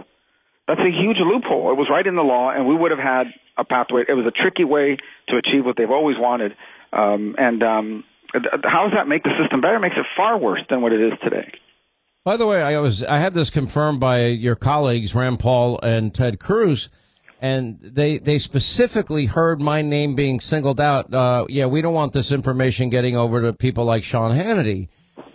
That's 0.66 0.80
a 0.80 0.90
huge 0.90 1.18
loophole. 1.18 1.72
It 1.72 1.76
was 1.76 1.88
right 1.90 2.06
in 2.06 2.14
the 2.14 2.22
law, 2.22 2.50
and 2.50 2.66
we 2.66 2.76
would 2.76 2.90
have 2.90 3.00
had 3.00 3.26
a 3.56 3.64
pathway. 3.64 4.04
It 4.08 4.14
was 4.14 4.26
a 4.26 4.30
tricky 4.30 4.64
way 4.64 4.98
to 5.28 5.36
achieve 5.36 5.64
what 5.64 5.76
they've 5.76 5.90
always 5.90 6.16
wanted. 6.18 6.52
Um, 6.92 7.34
and 7.38 7.62
um, 7.62 8.04
how 8.32 8.84
does 8.84 8.92
that 8.94 9.08
make 9.08 9.24
the 9.24 9.30
system 9.40 9.60
better? 9.60 9.76
It 9.76 9.80
makes 9.80 9.96
it 9.96 10.06
far 10.16 10.38
worse 10.38 10.60
than 10.68 10.80
what 10.80 10.92
it 10.92 11.00
is 11.00 11.18
today. 11.22 11.52
By 12.24 12.36
the 12.36 12.46
way, 12.46 12.62
I 12.62 12.78
was 12.78 13.02
I 13.02 13.18
had 13.18 13.34
this 13.34 13.48
confirmed 13.50 13.98
by 13.98 14.26
your 14.26 14.54
colleagues 14.54 15.14
Rand 15.14 15.40
Paul 15.40 15.80
and 15.82 16.14
Ted 16.14 16.38
Cruz, 16.38 16.90
and 17.40 17.78
they 17.80 18.18
they 18.18 18.38
specifically 18.38 19.24
heard 19.24 19.60
my 19.60 19.80
name 19.80 20.14
being 20.14 20.40
singled 20.40 20.78
out. 20.78 21.12
Uh, 21.12 21.46
yeah, 21.48 21.66
we 21.66 21.80
don't 21.80 21.94
want 21.94 22.12
this 22.12 22.32
information 22.32 22.90
getting 22.90 23.16
over 23.16 23.40
to 23.40 23.52
people 23.54 23.86
like 23.86 24.04
Sean 24.04 24.32
Hannity. 24.32 24.88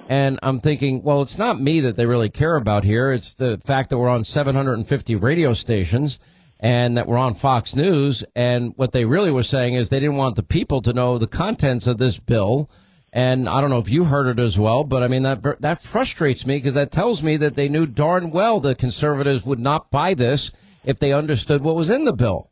And 0.07 0.39
I'm 0.43 0.59
thinking, 0.59 1.01
well, 1.01 1.23
it's 1.23 1.39
not 1.39 1.59
me 1.59 1.79
that 1.81 1.95
they 1.95 2.05
really 2.05 2.29
care 2.29 2.55
about 2.57 2.83
here. 2.83 3.11
It's 3.11 3.33
the 3.33 3.59
fact 3.65 3.89
that 3.89 3.97
we're 3.97 4.07
on 4.07 4.23
750 4.23 5.15
radio 5.15 5.53
stations 5.53 6.19
and 6.59 6.95
that 6.95 7.07
we're 7.07 7.17
on 7.17 7.33
Fox 7.33 7.75
News. 7.75 8.23
And 8.35 8.73
what 8.75 8.91
they 8.91 9.05
really 9.05 9.31
were 9.31 9.41
saying 9.41 9.73
is 9.73 9.89
they 9.89 9.99
didn't 9.99 10.17
want 10.17 10.35
the 10.35 10.43
people 10.43 10.83
to 10.83 10.93
know 10.93 11.17
the 11.17 11.25
contents 11.25 11.87
of 11.87 11.97
this 11.97 12.19
bill. 12.19 12.69
And 13.11 13.49
I 13.49 13.61
don't 13.61 13.71
know 13.71 13.79
if 13.79 13.89
you 13.89 14.03
heard 14.03 14.27
it 14.27 14.39
as 14.39 14.59
well, 14.59 14.83
but 14.83 15.01
I 15.01 15.07
mean, 15.07 15.23
that, 15.23 15.41
that 15.61 15.83
frustrates 15.83 16.45
me 16.45 16.57
because 16.57 16.75
that 16.75 16.91
tells 16.91 17.23
me 17.23 17.35
that 17.37 17.55
they 17.55 17.67
knew 17.67 17.87
darn 17.87 18.29
well 18.29 18.59
the 18.59 18.75
conservatives 18.75 19.43
would 19.43 19.59
not 19.59 19.89
buy 19.89 20.13
this 20.13 20.51
if 20.85 20.99
they 20.99 21.13
understood 21.13 21.61
what 21.61 21.75
was 21.75 21.89
in 21.89 22.03
the 22.05 22.13
bill. 22.13 22.49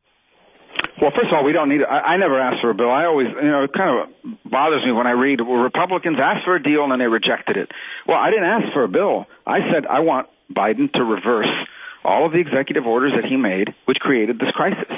Well, 1.01 1.11
first 1.11 1.27
of 1.31 1.33
all, 1.33 1.43
we 1.43 1.53
don't 1.53 1.69
need. 1.69 1.81
I, 1.83 2.15
I 2.15 2.17
never 2.17 2.39
asked 2.39 2.61
for 2.61 2.69
a 2.69 2.75
bill. 2.75 2.91
I 2.91 3.05
always, 3.05 3.27
you 3.27 3.49
know, 3.49 3.63
it 3.63 3.71
kind 3.73 3.91
of 3.91 4.39
bothers 4.49 4.85
me 4.85 4.91
when 4.91 5.07
I 5.07 5.11
read 5.11 5.41
well, 5.41 5.59
Republicans 5.59 6.17
asked 6.21 6.45
for 6.45 6.55
a 6.55 6.61
deal 6.61 6.83
and 6.83 6.91
then 6.91 6.99
they 6.99 7.07
rejected 7.07 7.57
it. 7.57 7.69
Well, 8.07 8.17
I 8.17 8.29
didn't 8.29 8.45
ask 8.45 8.71
for 8.73 8.83
a 8.83 8.87
bill. 8.87 9.25
I 9.45 9.59
said 9.73 9.85
I 9.85 9.99
want 9.99 10.27
Biden 10.55 10.91
to 10.93 11.03
reverse 11.03 11.51
all 12.03 12.25
of 12.25 12.31
the 12.31 12.39
executive 12.39 12.85
orders 12.85 13.13
that 13.15 13.27
he 13.27 13.37
made, 13.37 13.69
which 13.85 13.97
created 13.97 14.39
this 14.39 14.51
crisis. 14.53 14.91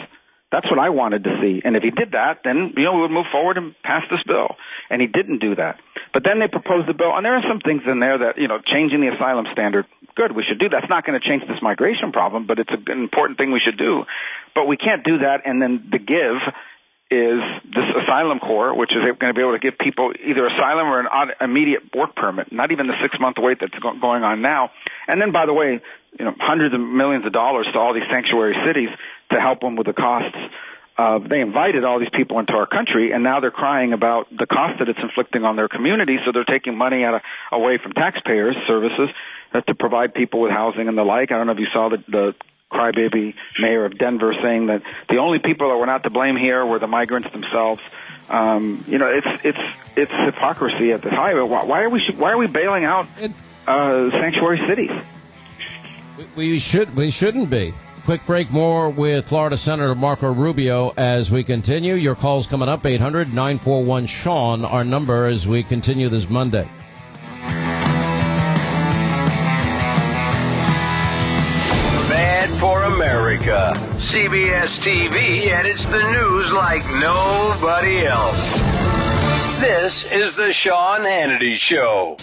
That's 0.56 0.72
what 0.72 0.80
I 0.80 0.88
wanted 0.88 1.26
to 1.26 1.36
see. 1.44 1.60
And 1.68 1.76
if 1.76 1.84
he 1.84 1.92
did 1.92 2.16
that, 2.16 2.48
then 2.48 2.72
you 2.80 2.88
know 2.88 2.96
we 2.96 3.02
would 3.04 3.12
move 3.12 3.28
forward 3.30 3.58
and 3.58 3.76
pass 3.84 4.08
this 4.10 4.24
bill. 4.24 4.56
And 4.90 5.02
he 5.04 5.08
didn't 5.08 5.44
do 5.44 5.54
that. 5.56 5.84
But 6.16 6.24
then 6.24 6.40
they 6.40 6.48
proposed 6.48 6.88
the 6.88 6.96
bill, 6.96 7.12
and 7.12 7.28
there 7.28 7.36
are 7.36 7.44
some 7.44 7.60
things 7.60 7.84
in 7.84 8.00
there 8.00 8.16
that 8.24 8.40
you 8.40 8.48
know 8.48 8.64
changing 8.64 9.04
the 9.04 9.12
asylum 9.12 9.52
standard. 9.52 9.84
Good, 10.16 10.32
we 10.32 10.48
should 10.48 10.56
do. 10.56 10.72
That's 10.72 10.88
not 10.88 11.04
going 11.04 11.20
to 11.20 11.28
change 11.28 11.44
this 11.44 11.60
migration 11.62 12.16
problem, 12.16 12.48
but 12.48 12.56
it's 12.58 12.72
an 12.72 12.88
important 12.88 13.36
thing 13.36 13.52
we 13.52 13.60
should 13.60 13.78
do. 13.78 14.08
But 14.56 14.64
we 14.72 14.78
can't 14.80 15.04
do 15.04 15.28
that, 15.28 15.44
and 15.44 15.62
then 15.62 15.92
the 15.92 16.00
give 16.00 16.40
is 17.12 17.38
this 17.70 17.86
asylum 18.02 18.40
corps, 18.40 18.74
which 18.74 18.90
is 18.92 19.06
going 19.20 19.32
to 19.32 19.38
be 19.38 19.42
able 19.42 19.54
to 19.54 19.60
give 19.60 19.78
people 19.78 20.12
either 20.26 20.48
asylum 20.48 20.88
or 20.88 21.00
an 21.02 21.30
immediate 21.40 21.94
work 21.96 22.16
permit, 22.16 22.52
not 22.52 22.72
even 22.72 22.88
the 22.88 22.98
six 23.02 23.20
month 23.20 23.38
wait 23.40 23.60
that's 23.62 23.78
going 23.78 24.24
on 24.24 24.42
now. 24.42 24.72
And 25.08 25.22
then, 25.22 25.32
by 25.32 25.46
the 25.46 25.54
way, 25.54 25.80
you 26.18 26.26
know, 26.26 26.34
hundreds 26.40 26.74
of 26.74 26.82
millions 26.82 27.26
of 27.26 27.32
dollars 27.32 27.68
to 27.74 27.78
all 27.78 27.94
these 27.94 28.10
sanctuary 28.10 28.56
cities 28.66 28.90
to 29.32 29.40
help 29.40 29.62
them 29.62 29.76
with 29.76 29.86
the 29.86 29.94
costs. 29.94 30.38
Uh, 30.98 31.20
they 31.20 31.42
invited 31.42 31.84
all 31.84 32.00
these 32.00 32.14
people 32.16 32.40
into 32.40 32.54
our 32.54 32.66
country, 32.66 33.12
and 33.12 33.22
now 33.22 33.40
they're 33.42 33.52
crying 33.52 33.92
about 33.92 34.30
the 34.32 34.48
cost 34.48 34.80
that 34.80 34.88
it's 34.88 35.00
inflicting 35.04 35.44
on 35.44 35.58
their 35.58 35.68
community. 35.68 36.18
So 36.26 36.32
they're 36.32 36.46
taking 36.46 36.78
money 36.78 37.04
out 37.04 37.16
of, 37.16 37.22
away 37.52 37.78
from 37.84 37.92
taxpayers' 37.92 38.56
services 38.66 39.10
uh, 39.54 39.62
to 39.62 39.76
provide 39.76 40.14
people 40.14 40.40
with 40.40 40.52
housing 40.52 40.88
and 40.88 40.98
the 40.98 41.04
like. 41.04 41.32
I 41.32 41.38
don't 41.38 41.48
know 41.48 41.54
if 41.54 41.60
you 41.60 41.68
saw 41.74 41.90
the, 41.90 41.98
the 42.08 42.34
crybaby 42.72 43.34
mayor 43.60 43.86
of 43.86 43.98
Denver 43.98 44.34
saying 44.42 44.68
that 44.68 44.82
the 45.10 45.18
only 45.18 45.40
people 45.40 45.70
that 45.70 45.78
were 45.78 45.86
not 45.86 46.04
to 46.04 46.10
blame 46.10 46.36
here 46.36 46.66
were 46.66 46.80
the 46.80 46.88
migrants 46.88 47.32
themselves. 47.32 47.82
Um, 48.30 48.84
you 48.88 48.98
know, 48.98 49.08
it's 49.08 49.28
it's 49.44 49.60
it's 49.96 50.12
hypocrisy 50.12 50.92
at 50.92 51.02
the. 51.02 51.10
Why, 51.10 51.34
why 51.34 51.84
are 51.84 51.90
we 51.90 52.02
why 52.18 52.32
are 52.32 52.38
we 52.38 52.48
bailing 52.48 52.86
out 52.86 53.08
uh, 53.68 54.10
sanctuary 54.12 54.60
cities? 54.68 54.92
We 56.36 56.60
should 56.60 56.96
we 56.96 57.12
shouldn't 57.12 57.50
be. 57.50 57.74
Quick 58.06 58.26
break 58.28 58.52
more 58.52 58.92
with 58.92 59.28
Florida 59.28 59.58
Senator 59.58 59.96
Marco 59.96 60.32
Rubio 60.32 60.94
as 60.96 61.32
we 61.32 61.44
continue. 61.44 61.96
Your 61.96 62.14
calls 62.14 62.46
coming 62.46 62.70
up 62.70 62.86
800 62.86 63.30
941 63.30 64.06
Sean, 64.06 64.64
our 64.64 64.84
number 64.84 65.26
as 65.26 65.48
we 65.48 65.64
continue 65.64 66.08
this 66.08 66.30
Monday. 66.30 66.68
America. 72.96 73.74
CBS 73.98 74.80
TV 74.80 75.48
edits 75.48 75.86
the 75.86 76.02
news 76.12 76.54
like 76.54 76.82
nobody 76.94 78.06
else. 78.06 78.54
This 79.60 80.10
is 80.14 80.38
the 80.38 80.54
Sean 80.54 81.02
Hannity 81.02 81.56
Show. 81.56 82.16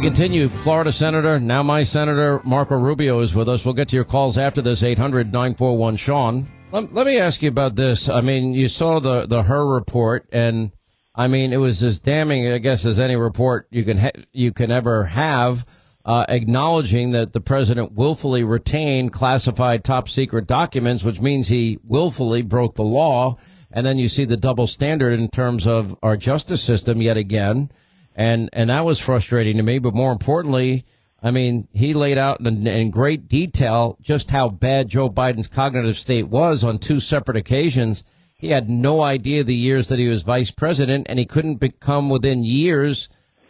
We 0.00 0.06
continue. 0.06 0.48
Florida 0.48 0.90
Senator, 0.90 1.38
now 1.38 1.62
my 1.62 1.82
Senator, 1.82 2.40
Marco 2.42 2.74
Rubio 2.74 3.20
is 3.20 3.34
with 3.34 3.50
us. 3.50 3.66
We'll 3.66 3.74
get 3.74 3.88
to 3.88 3.96
your 3.96 4.06
calls 4.06 4.38
after 4.38 4.62
this, 4.62 4.82
800 4.82 5.30
941 5.30 5.96
Sean. 5.96 6.46
Let, 6.72 6.94
let 6.94 7.04
me 7.04 7.18
ask 7.18 7.42
you 7.42 7.50
about 7.50 7.76
this. 7.76 8.08
I 8.08 8.22
mean, 8.22 8.54
you 8.54 8.68
saw 8.68 8.98
the, 8.98 9.26
the 9.26 9.42
Hur 9.42 9.66
report, 9.66 10.26
and 10.32 10.70
I 11.14 11.28
mean, 11.28 11.52
it 11.52 11.58
was 11.58 11.82
as 11.82 11.98
damning, 11.98 12.50
I 12.50 12.56
guess, 12.56 12.86
as 12.86 12.98
any 12.98 13.14
report 13.14 13.66
you 13.70 13.84
can, 13.84 13.98
ha- 13.98 14.22
you 14.32 14.54
can 14.54 14.70
ever 14.70 15.04
have, 15.04 15.66
uh, 16.06 16.24
acknowledging 16.30 17.10
that 17.10 17.34
the 17.34 17.40
president 17.42 17.92
willfully 17.92 18.42
retained 18.42 19.12
classified 19.12 19.84
top 19.84 20.08
secret 20.08 20.46
documents, 20.46 21.04
which 21.04 21.20
means 21.20 21.48
he 21.48 21.78
willfully 21.84 22.40
broke 22.40 22.74
the 22.74 22.82
law. 22.82 23.36
And 23.70 23.84
then 23.84 23.98
you 23.98 24.08
see 24.08 24.24
the 24.24 24.38
double 24.38 24.66
standard 24.66 25.12
in 25.12 25.28
terms 25.28 25.66
of 25.66 25.94
our 26.02 26.16
justice 26.16 26.62
system 26.62 27.02
yet 27.02 27.18
again 27.18 27.70
and 28.14 28.50
and 28.52 28.70
that 28.70 28.84
was 28.84 28.98
frustrating 28.98 29.56
to 29.56 29.62
me. 29.62 29.78
But 29.78 29.94
more 29.94 30.12
importantly, 30.12 30.84
I 31.22 31.30
mean, 31.30 31.68
he 31.72 31.94
laid 31.94 32.18
out 32.18 32.40
in, 32.40 32.66
in, 32.66 32.90
great 32.90 33.28
detail 33.28 33.98
just 34.00 34.30
how 34.30 34.48
bad 34.48 34.88
Joe 34.88 35.10
Biden's 35.10 35.48
cognitive 35.48 35.98
state 35.98 36.28
was 36.28 36.64
on 36.64 36.78
two 36.78 36.98
separate 36.98 37.36
occasions. 37.36 38.04
He 38.34 38.50
had 38.50 38.70
no 38.70 39.02
idea 39.02 39.44
the 39.44 39.54
years 39.54 39.88
that 39.88 39.98
he 39.98 40.08
was 40.08 40.22
vice 40.22 40.50
president, 40.50 41.06
and 41.10 41.18
he 41.18 41.26
couldn't 41.26 41.56
become 41.56 42.08
within 42.08 42.42
years 42.42 43.08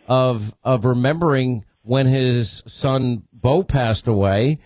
of 0.09 0.55
of 0.65 0.85
remembering 0.85 1.65
when 1.83 2.07
his 2.07 2.63
son 2.67 3.23
Bo 3.33 3.63
passed 3.63 4.09
away. 4.09 4.59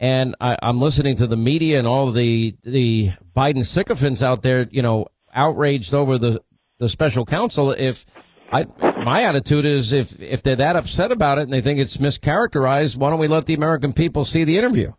And 0.00 0.36
I, 0.40 0.56
I'm 0.62 0.80
listening 0.80 1.16
to 1.16 1.26
the 1.26 1.36
media 1.36 1.78
and 1.78 1.86
all 1.86 2.10
the 2.10 2.56
the 2.64 3.12
Biden 3.36 3.64
sycophants 3.64 4.22
out 4.22 4.42
there, 4.42 4.68
you 4.70 4.82
know, 4.82 5.06
outraged 5.32 5.94
over 5.94 6.18
the 6.18 6.42
the 6.78 6.88
special 6.88 7.24
counsel. 7.24 7.70
If 7.70 8.04
I, 8.52 8.66
my 9.04 9.24
attitude 9.24 9.64
is 9.64 9.92
if, 9.92 10.20
if 10.20 10.42
they're 10.42 10.56
that 10.56 10.76
upset 10.76 11.12
about 11.12 11.38
it 11.38 11.42
and 11.42 11.52
they 11.52 11.60
think 11.60 11.80
it's 11.80 11.96
mischaracterized, 11.96 12.96
why 12.96 13.10
don't 13.10 13.18
we 13.18 13.28
let 13.28 13.46
the 13.46 13.54
American 13.54 13.92
people 13.92 14.24
see 14.24 14.44
the 14.44 14.58
interview? 14.58 14.92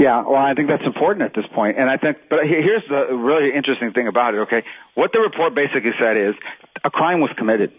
Yeah, 0.00 0.22
well, 0.26 0.36
I 0.40 0.54
think 0.54 0.68
that's 0.68 0.86
important 0.86 1.26
at 1.26 1.34
this 1.34 1.44
point. 1.54 1.78
And 1.78 1.90
I 1.90 1.98
think, 1.98 2.16
but 2.30 2.40
here's 2.44 2.82
the 2.88 3.14
really 3.14 3.54
interesting 3.54 3.92
thing 3.92 4.08
about 4.08 4.34
it, 4.34 4.38
okay? 4.38 4.64
What 4.94 5.12
the 5.12 5.20
report 5.20 5.54
basically 5.54 5.92
said 6.00 6.16
is 6.16 6.34
a 6.82 6.90
crime 6.90 7.20
was 7.20 7.30
committed. 7.36 7.72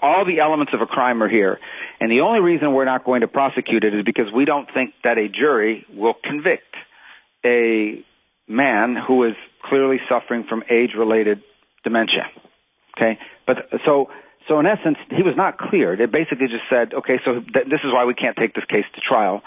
All 0.00 0.24
the 0.24 0.38
elements 0.38 0.72
of 0.72 0.80
a 0.80 0.86
crime 0.86 1.20
are 1.20 1.28
here. 1.28 1.58
And 2.00 2.12
the 2.12 2.20
only 2.20 2.40
reason 2.40 2.72
we're 2.74 2.84
not 2.84 3.04
going 3.04 3.22
to 3.22 3.28
prosecute 3.28 3.82
it 3.82 3.92
is 3.92 4.04
because 4.04 4.26
we 4.32 4.44
don't 4.44 4.68
think 4.72 4.94
that 5.02 5.18
a 5.18 5.28
jury 5.28 5.84
will 5.92 6.14
convict 6.22 6.74
a 7.44 8.04
man 8.46 8.96
who 8.96 9.24
is 9.24 9.34
clearly 9.64 9.98
suffering 10.08 10.44
from 10.48 10.62
age 10.70 10.90
related 10.96 11.42
dementia. 11.82 12.30
Okay, 12.96 13.18
but 13.46 13.68
so 13.84 14.10
so 14.48 14.60
in 14.60 14.66
essence, 14.66 14.98
he 15.10 15.22
was 15.22 15.34
not 15.36 15.58
cleared. 15.58 16.00
It 16.00 16.12
basically 16.12 16.48
just 16.48 16.68
said, 16.68 16.92
okay, 16.94 17.18
so 17.24 17.40
th- 17.40 17.66
this 17.66 17.80
is 17.84 17.92
why 17.92 18.04
we 18.04 18.14
can't 18.14 18.36
take 18.36 18.54
this 18.54 18.64
case 18.68 18.84
to 18.94 19.00
trial. 19.00 19.42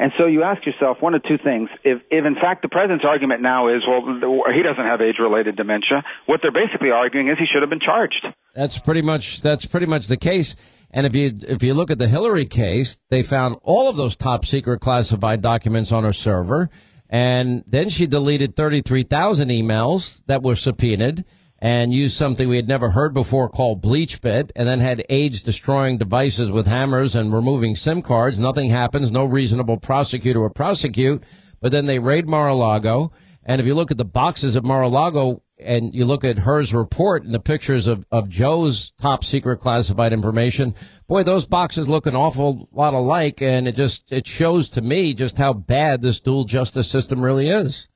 And 0.00 0.12
so 0.16 0.24
you 0.24 0.42
ask 0.42 0.64
yourself 0.64 0.96
one 1.00 1.14
of 1.14 1.22
two 1.22 1.36
things. 1.36 1.68
If, 1.84 2.00
if 2.10 2.24
in 2.24 2.34
fact 2.34 2.62
the 2.62 2.68
president's 2.68 3.04
argument 3.06 3.42
now 3.42 3.68
is, 3.68 3.82
well, 3.86 4.00
he 4.50 4.62
doesn't 4.62 4.82
have 4.82 5.02
age-related 5.02 5.56
dementia, 5.56 6.02
what 6.24 6.40
they're 6.42 6.50
basically 6.50 6.90
arguing 6.90 7.28
is 7.28 7.36
he 7.38 7.44
should 7.44 7.62
have 7.62 7.68
been 7.68 7.84
charged. 7.84 8.26
That's 8.54 8.78
pretty 8.78 9.02
much, 9.02 9.42
that's 9.42 9.66
pretty 9.66 9.84
much 9.84 10.06
the 10.06 10.16
case. 10.16 10.56
And 10.90 11.06
if 11.06 11.14
you, 11.14 11.34
if 11.46 11.62
you 11.62 11.74
look 11.74 11.90
at 11.90 11.98
the 11.98 12.08
Hillary 12.08 12.46
case, 12.46 13.00
they 13.10 13.22
found 13.22 13.56
all 13.62 13.90
of 13.90 13.96
those 13.96 14.16
top 14.16 14.46
secret 14.46 14.80
classified 14.80 15.42
documents 15.42 15.92
on 15.92 16.04
her 16.04 16.14
server. 16.14 16.70
And 17.10 17.62
then 17.66 17.90
she 17.90 18.06
deleted 18.06 18.56
33,000 18.56 19.50
emails 19.50 20.24
that 20.26 20.42
were 20.42 20.56
subpoenaed 20.56 21.26
and 21.60 21.92
used 21.92 22.16
something 22.16 22.48
we 22.48 22.56
had 22.56 22.68
never 22.68 22.90
heard 22.90 23.12
before 23.12 23.48
called 23.48 23.82
BleachBit 23.82 24.50
and 24.56 24.66
then 24.66 24.80
had 24.80 25.04
age 25.10 25.42
destroying 25.42 25.98
devices 25.98 26.50
with 26.50 26.66
hammers 26.66 27.14
and 27.14 27.32
removing 27.32 27.76
SIM 27.76 28.00
cards. 28.00 28.40
Nothing 28.40 28.70
happens. 28.70 29.12
No 29.12 29.24
reasonable 29.26 29.78
prosecutor 29.78 30.40
would 30.40 30.54
prosecute. 30.54 31.22
But 31.60 31.72
then 31.72 31.84
they 31.84 31.98
raid 31.98 32.26
Mar-a-Lago. 32.26 33.12
And 33.44 33.60
if 33.60 33.66
you 33.66 33.74
look 33.74 33.90
at 33.90 33.98
the 33.98 34.04
boxes 34.06 34.56
at 34.56 34.64
Mar-a-Lago 34.64 35.42
and 35.58 35.94
you 35.94 36.06
look 36.06 36.24
at 36.24 36.38
Hur's 36.38 36.72
report 36.72 37.24
and 37.24 37.34
the 37.34 37.40
pictures 37.40 37.86
of, 37.86 38.06
of 38.10 38.30
Joe's 38.30 38.92
top 38.92 39.22
secret 39.22 39.58
classified 39.58 40.14
information, 40.14 40.74
boy, 41.08 41.24
those 41.24 41.46
boxes 41.46 41.88
look 41.88 42.06
an 42.06 42.16
awful 42.16 42.70
lot 42.72 42.94
alike. 42.94 43.42
And 43.42 43.68
it 43.68 43.76
just, 43.76 44.10
it 44.10 44.26
shows 44.26 44.70
to 44.70 44.80
me 44.80 45.12
just 45.12 45.36
how 45.36 45.52
bad 45.52 46.00
this 46.00 46.20
dual 46.20 46.44
justice 46.44 46.88
system 46.90 47.20
really 47.20 47.50
is. 47.50 47.88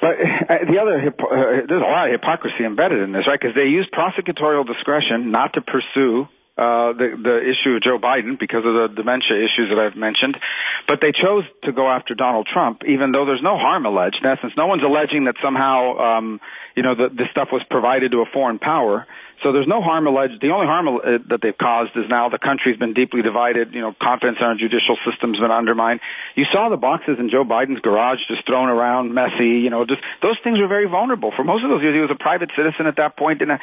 But 0.00 0.16
uh, 0.48 0.64
the 0.70 0.78
other, 0.80 0.96
uh, 1.08 1.66
there's 1.68 1.82
a 1.82 1.90
lot 1.90 2.06
of 2.06 2.12
hypocrisy 2.12 2.64
embedded 2.64 3.02
in 3.02 3.12
this, 3.12 3.24
right? 3.26 3.38
Because 3.40 3.54
they 3.54 3.68
used 3.68 3.90
prosecutorial 3.92 4.66
discretion 4.66 5.30
not 5.30 5.54
to 5.54 5.60
pursue 5.60 6.28
uh, 6.56 6.94
the 6.94 7.18
the 7.18 7.36
issue 7.42 7.74
of 7.74 7.82
Joe 7.82 7.98
Biden 7.98 8.38
because 8.38 8.62
of 8.62 8.74
the 8.78 8.86
dementia 8.94 9.42
issues 9.42 9.74
that 9.74 9.78
I've 9.78 9.98
mentioned, 9.98 10.38
but 10.86 11.02
they 11.02 11.10
chose 11.10 11.42
to 11.64 11.72
go 11.72 11.90
after 11.90 12.14
Donald 12.14 12.46
Trump, 12.46 12.82
even 12.86 13.10
though 13.10 13.26
there's 13.26 13.42
no 13.42 13.58
harm 13.58 13.86
alleged. 13.86 14.22
In 14.22 14.30
essence, 14.30 14.52
no 14.56 14.66
one's 14.70 14.84
alleging 14.86 15.24
that 15.24 15.34
somehow, 15.42 15.98
um, 15.98 16.40
you 16.76 16.84
know, 16.84 16.94
the, 16.94 17.10
this 17.10 17.26
stuff 17.32 17.48
was 17.50 17.62
provided 17.70 18.12
to 18.12 18.22
a 18.22 18.26
foreign 18.32 18.60
power. 18.60 19.04
So 19.44 19.52
there's 19.52 19.68
no 19.68 19.84
harm 19.84 20.08
alleged. 20.08 20.40
The 20.40 20.48
only 20.56 20.64
harm 20.64 20.88
uh, 20.88 21.20
that 21.28 21.44
they've 21.44 21.56
caused 21.56 21.92
is 22.00 22.08
now 22.08 22.32
the 22.32 22.40
country's 22.40 22.80
been 22.80 22.96
deeply 22.96 23.20
divided. 23.20 23.76
You 23.76 23.84
know, 23.84 23.92
confidence 24.00 24.40
in 24.40 24.46
our 24.48 24.56
judicial 24.56 24.96
system's 25.04 25.36
been 25.36 25.52
undermined. 25.52 26.00
You 26.32 26.48
saw 26.48 26.72
the 26.72 26.80
boxes 26.80 27.20
in 27.20 27.28
Joe 27.28 27.44
Biden's 27.44 27.84
garage 27.84 28.24
just 28.24 28.48
thrown 28.48 28.72
around, 28.72 29.12
messy. 29.12 29.60
You 29.60 29.68
know, 29.68 29.84
just 29.84 30.00
those 30.24 30.40
things 30.40 30.56
were 30.56 30.66
very 30.66 30.88
vulnerable. 30.88 31.28
For 31.36 31.44
most 31.44 31.60
of 31.60 31.68
those 31.68 31.84
years, 31.84 31.92
he 31.92 32.00
was 32.00 32.08
a 32.08 32.16
private 32.16 32.56
citizen 32.56 32.88
at 32.88 32.96
that 32.96 33.20
point. 33.20 33.44
And 33.44 33.52
uh, 33.52 33.60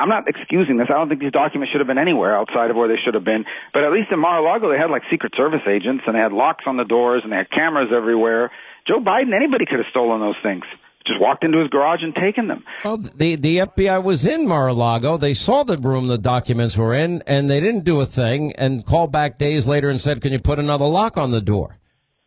I'm 0.00 0.08
not 0.08 0.24
excusing 0.32 0.80
this. 0.80 0.88
I 0.88 0.96
don't 0.96 1.12
think 1.12 1.20
these 1.20 1.36
documents 1.36 1.76
should 1.76 1.84
have 1.84 1.92
been 1.92 2.00
anywhere 2.00 2.32
outside 2.32 2.72
of 2.72 2.76
where 2.80 2.88
they 2.88 2.96
should 2.96 3.12
have 3.12 3.28
been. 3.28 3.44
But 3.76 3.84
at 3.84 3.92
least 3.92 4.08
in 4.08 4.18
Mar-a-Lago, 4.18 4.72
they 4.72 4.80
had 4.80 4.88
like 4.88 5.04
Secret 5.12 5.36
Service 5.36 5.68
agents, 5.68 6.08
and 6.08 6.16
they 6.16 6.24
had 6.24 6.32
locks 6.32 6.64
on 6.64 6.80
the 6.80 6.88
doors, 6.88 7.20
and 7.20 7.28
they 7.28 7.36
had 7.36 7.52
cameras 7.52 7.92
everywhere. 7.92 8.48
Joe 8.88 8.96
Biden, 8.96 9.36
anybody 9.36 9.68
could 9.68 9.78
have 9.78 9.92
stolen 9.92 10.24
those 10.24 10.40
things 10.42 10.64
just 11.06 11.20
walked 11.20 11.44
into 11.44 11.58
his 11.58 11.68
garage 11.68 12.02
and 12.02 12.14
taken 12.14 12.48
them. 12.48 12.64
Well, 12.84 12.96
the 12.96 13.36
the 13.36 13.58
FBI 13.58 14.02
was 14.02 14.26
in 14.26 14.46
Mar-a-Lago. 14.46 15.16
They 15.16 15.34
saw 15.34 15.62
the 15.62 15.78
room 15.78 16.06
the 16.06 16.18
documents 16.18 16.76
were 16.76 16.94
in, 16.94 17.22
and 17.26 17.50
they 17.50 17.60
didn't 17.60 17.84
do 17.84 18.00
a 18.00 18.06
thing. 18.06 18.52
And 18.56 18.84
called 18.84 19.12
back 19.12 19.38
days 19.38 19.66
later 19.66 19.90
and 19.90 20.00
said, 20.00 20.20
"Can 20.20 20.32
you 20.32 20.38
put 20.38 20.58
another 20.58 20.86
lock 20.86 21.16
on 21.16 21.30
the 21.30 21.40
door?" 21.40 21.78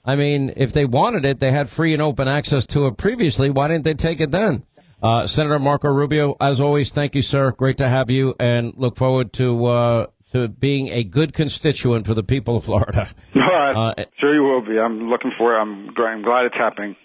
I 0.04 0.16
mean, 0.16 0.54
if 0.56 0.72
they 0.72 0.86
wanted 0.86 1.26
it, 1.26 1.40
they 1.40 1.52
had 1.52 1.70
free 1.70 1.94
and 1.94 2.02
open 2.02 2.28
access 2.28 2.68
to 2.68 2.86
it 2.88 2.98
previously. 2.98 3.50
Why 3.50 3.68
didn't 3.68 3.86
they 3.86 3.96
take 3.96 4.20
it 4.20 4.32
then? 4.32 4.64
Uh, 5.02 5.28
Senator 5.28 5.60
Marco 5.60 5.90
Rubio, 5.90 6.36
as 6.40 6.60
always, 6.60 6.92
thank 6.92 7.16
you, 7.16 7.22
sir. 7.22 7.52
Great 7.52 7.78
to 7.78 7.88
have 7.88 8.10
you, 8.10 8.36
and 8.40 8.74
look 8.76 8.98
forward 8.98 9.34
to 9.34 9.66
uh, 9.66 10.08
to 10.32 10.48
being 10.48 10.90
a 10.90 11.04
good 11.04 11.34
constituent 11.34 12.06
for 12.06 12.14
the 12.14 12.24
people 12.24 12.58
of 12.58 12.66
Florida. 12.66 13.08
All 13.36 13.42
right. 13.42 13.94
Uh, 14.00 14.06
sure 14.20 14.34
you 14.34 14.44
will 14.44 14.62
be. 14.62 14.80
I'm 14.80 15.10
looking 15.10 15.32
for. 15.38 15.58
I'm, 15.60 15.90
I'm 15.98 16.22
glad 16.24 16.46
it's 16.46 16.56
happening. 16.56 16.96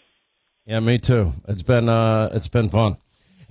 Yeah, 0.70 0.78
me 0.78 0.98
too. 0.98 1.32
It's 1.48 1.64
been 1.64 1.88
uh, 1.88 2.30
it's 2.32 2.46
been 2.46 2.68
fun. 2.68 2.96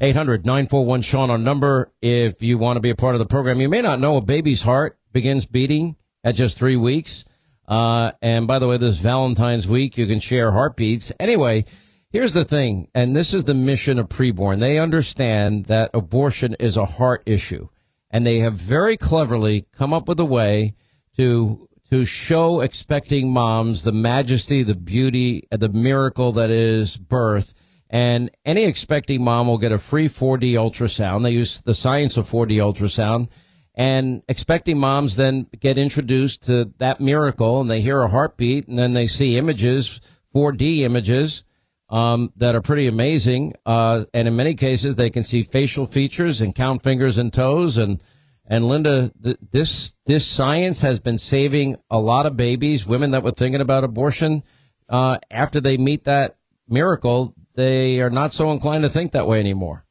800-941 0.02 1.04
Sean 1.04 1.30
on 1.30 1.44
number 1.44 1.92
if 2.02 2.42
you 2.42 2.58
want 2.58 2.78
to 2.78 2.80
be 2.80 2.92
a 2.92 2.96
part 2.96 3.14
of 3.14 3.20
the 3.20 3.26
program. 3.26 3.60
You 3.60 3.68
may 3.68 3.82
not 3.82 4.00
know 4.00 4.16
a 4.16 4.22
baby's 4.22 4.62
heart 4.62 4.98
begins 5.12 5.46
beating 5.46 5.98
at 6.24 6.36
just 6.36 6.58
three 6.58 6.78
weeks. 6.78 7.26
Uh, 7.68 8.14
and 8.22 8.48
by 8.48 8.58
the 8.58 8.70
way, 8.70 8.78
this 8.78 9.00
Valentine's 9.00 9.68
week, 9.68 9.98
you 9.98 10.08
can 10.08 10.22
share 10.22 10.54
heartbeats. 10.54 11.12
Anyway, 11.20 11.66
here's 12.10 12.32
the 12.32 12.46
thing, 12.46 12.88
and 12.96 13.14
this 13.14 13.34
is 13.34 13.44
the 13.44 13.54
mission 13.54 14.00
of 14.00 14.08
preborn. 14.08 14.62
They 14.62 14.80
understand 14.80 15.66
that 15.66 15.90
abortion 15.94 16.56
is 16.58 16.78
a 16.78 16.86
heart 16.86 17.22
issue, 17.26 17.68
and 18.10 18.26
they 18.26 18.40
have 18.40 18.54
very 18.54 18.96
cleverly 18.96 19.68
come 19.74 19.94
up 19.94 20.08
with 20.08 20.22
a 20.22 20.26
way 20.26 20.74
to 21.18 21.68
to 21.92 22.06
show 22.06 22.62
expecting 22.62 23.32
moms 23.32 23.84
the 23.84 23.92
majesty, 23.92 24.64
the 24.64 24.76
beauty, 24.76 25.48
the 25.52 25.70
miracle 25.70 26.32
that 26.34 26.52
is 26.52 26.98
birth. 26.98 27.54
And 27.90 28.30
any 28.46 28.66
expecting 28.66 29.24
mom 29.24 29.48
will 29.48 29.58
get 29.58 29.72
a 29.72 29.80
free 29.80 30.08
4D 30.08 30.54
ultrasound. 30.54 31.24
They 31.24 31.32
use 31.32 31.62
the 31.62 31.74
science 31.74 32.18
of 32.18 32.30
4D 32.30 32.58
ultrasound. 32.58 33.30
And 33.74 34.22
expecting 34.28 34.78
moms 34.78 35.16
then 35.16 35.48
get 35.60 35.78
introduced 35.78 36.44
to 36.46 36.72
that 36.78 37.00
miracle 37.00 37.62
and 37.62 37.72
they 37.72 37.82
hear 37.82 38.02
a 38.02 38.10
heartbeat 38.10 38.68
and 38.68 38.78
then 38.78 38.94
they 38.94 39.08
see 39.08 39.38
images, 39.38 40.02
4D 40.36 40.80
images, 40.80 41.44
um, 41.90 42.32
that 42.36 42.56
are 42.56 42.62
pretty 42.62 42.88
amazing. 42.88 43.54
Uh, 43.66 44.06
and 44.14 44.28
in 44.28 44.36
many 44.36 44.54
cases, 44.54 44.96
they 44.96 45.10
can 45.10 45.24
see 45.24 45.42
facial 45.42 45.88
features 45.88 46.42
and 46.42 46.54
count 46.54 46.84
fingers 46.84 47.18
and 47.18 47.34
toes 47.34 47.78
and 47.78 48.04
and 48.50 48.66
Linda, 48.66 49.12
th- 49.22 49.38
this 49.52 49.94
this 50.08 50.26
science 50.26 50.82
has 50.82 51.00
been 51.00 51.20
saving 51.20 51.78
a 51.92 52.00
lot 52.00 52.26
of 52.26 52.36
babies, 52.36 52.88
women 52.88 53.12
that 53.12 53.24
were 53.24 53.32
thinking 53.32 53.62
about 53.62 53.84
abortion. 53.84 54.44
Uh, 54.90 55.20
after 55.30 55.62
they 55.62 55.78
meet 55.78 56.06
that 56.06 56.36
miracle, 56.68 57.36
they 57.54 58.02
are 58.02 58.10
not 58.10 58.34
so 58.34 58.52
inclined 58.52 58.84
to 58.84 58.90
think 58.90 59.12
that 59.12 59.28
way 59.28 59.40
anymore. 59.40 59.86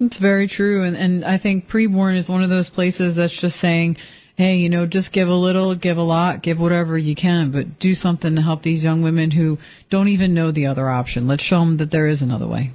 It's 0.00 0.16
very 0.16 0.46
true, 0.46 0.84
and 0.84 0.96
and 0.96 1.22
I 1.22 1.36
think 1.36 1.68
preborn 1.68 2.16
is 2.16 2.30
one 2.30 2.42
of 2.42 2.48
those 2.48 2.70
places 2.70 3.16
that's 3.16 3.38
just 3.38 3.60
saying, 3.60 3.98
hey, 4.36 4.56
you 4.56 4.70
know, 4.70 4.86
just 4.86 5.12
give 5.12 5.28
a 5.28 5.34
little, 5.34 5.74
give 5.74 5.98
a 5.98 6.02
lot, 6.02 6.40
give 6.40 6.58
whatever 6.58 6.96
you 6.96 7.14
can, 7.14 7.50
but 7.50 7.78
do 7.78 7.92
something 7.92 8.36
to 8.36 8.42
help 8.42 8.62
these 8.62 8.82
young 8.82 9.02
women 9.02 9.32
who 9.32 9.58
don't 9.90 10.08
even 10.08 10.32
know 10.32 10.50
the 10.50 10.64
other 10.64 10.88
option. 10.88 11.28
Let's 11.28 11.44
show 11.44 11.60
them 11.60 11.76
that 11.76 11.90
there 11.90 12.06
is 12.06 12.22
another 12.22 12.46
way. 12.46 12.70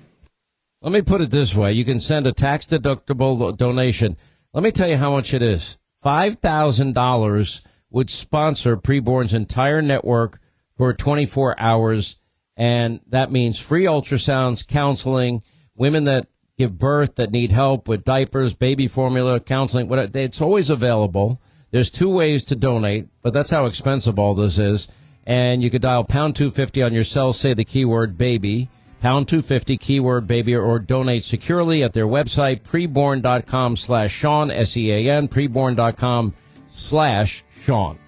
Let 0.83 0.91
me 0.91 1.01
put 1.01 1.21
it 1.21 1.31
this 1.31 1.55
way: 1.55 1.73
you 1.73 1.85
can 1.85 1.99
send 1.99 2.27
a 2.27 2.33
tax 2.33 2.67
deductible 2.67 3.57
donation 3.57 4.15
let 4.53 4.63
me 4.63 4.71
tell 4.71 4.87
you 4.87 4.97
how 4.97 5.11
much 5.11 5.33
it 5.33 5.41
is. 5.41 5.77
$5,000 6.05 7.61
would 7.89 8.09
sponsor 8.09 8.77
Preborn's 8.77 9.33
entire 9.33 9.81
network 9.81 10.39
for 10.77 10.93
24 10.93 11.59
hours. 11.59 12.19
And 12.55 12.99
that 13.07 13.31
means 13.31 13.57
free 13.57 13.85
ultrasounds, 13.85 14.67
counseling, 14.67 15.43
women 15.75 16.03
that 16.03 16.27
give 16.57 16.77
birth 16.77 17.15
that 17.15 17.31
need 17.31 17.51
help 17.51 17.87
with 17.87 18.03
diapers, 18.03 18.53
baby 18.53 18.87
formula, 18.87 19.39
counseling, 19.39 19.87
whatever. 19.87 20.19
It's 20.19 20.41
always 20.41 20.69
available. 20.69 21.41
There's 21.71 21.89
two 21.89 22.13
ways 22.13 22.43
to 22.45 22.55
donate, 22.55 23.07
but 23.23 23.33
that's 23.33 23.49
how 23.49 23.65
expensive 23.65 24.19
all 24.19 24.35
this 24.35 24.59
is. 24.59 24.87
And 25.25 25.63
you 25.63 25.71
could 25.71 25.81
dial 25.81 26.03
pound 26.03 26.35
250 26.35 26.83
on 26.83 26.93
your 26.93 27.03
cell, 27.03 27.33
say 27.33 27.53
the 27.53 27.65
keyword 27.65 28.17
baby, 28.17 28.69
pound 29.03 29.27
250 29.27 29.75
keyword 29.79 30.27
baby, 30.27 30.55
or 30.55 30.79
donate 30.79 31.25
securely 31.25 31.83
at 31.83 31.91
their 31.91 32.07
website, 32.07 32.61
preborn.com 32.61 33.75
slash 33.75 34.13
Sean, 34.13 34.49
S-E-A-N, 34.49 35.27
preborn.com 35.27 36.33
slash 36.71 37.43
Sean. 37.65 37.99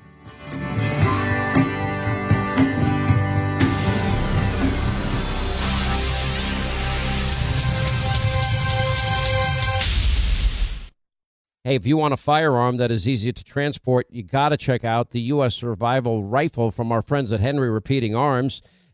Hey, 11.66 11.76
if 11.76 11.86
you 11.86 11.98
want 11.98 12.14
a 12.14 12.18
firearm 12.18 12.78
that 12.78 12.90
is 12.90 13.06
easy 13.06 13.34
to 13.34 13.44
transport, 13.44 14.08
you 14.10 14.24
got 14.24 14.50
to 14.50 14.58
check 14.58 14.86
out 14.86 15.10
the 15.10 15.20
U.S. 15.22 15.56
Survival 15.56 16.24
Rifle 16.24 16.72
from 16.72 16.94
our 16.94 17.02
friends 17.02 17.34
at 17.34 17.42
Henry 17.42 17.70
Repeating 17.70 18.16
Arms. 18.16 18.62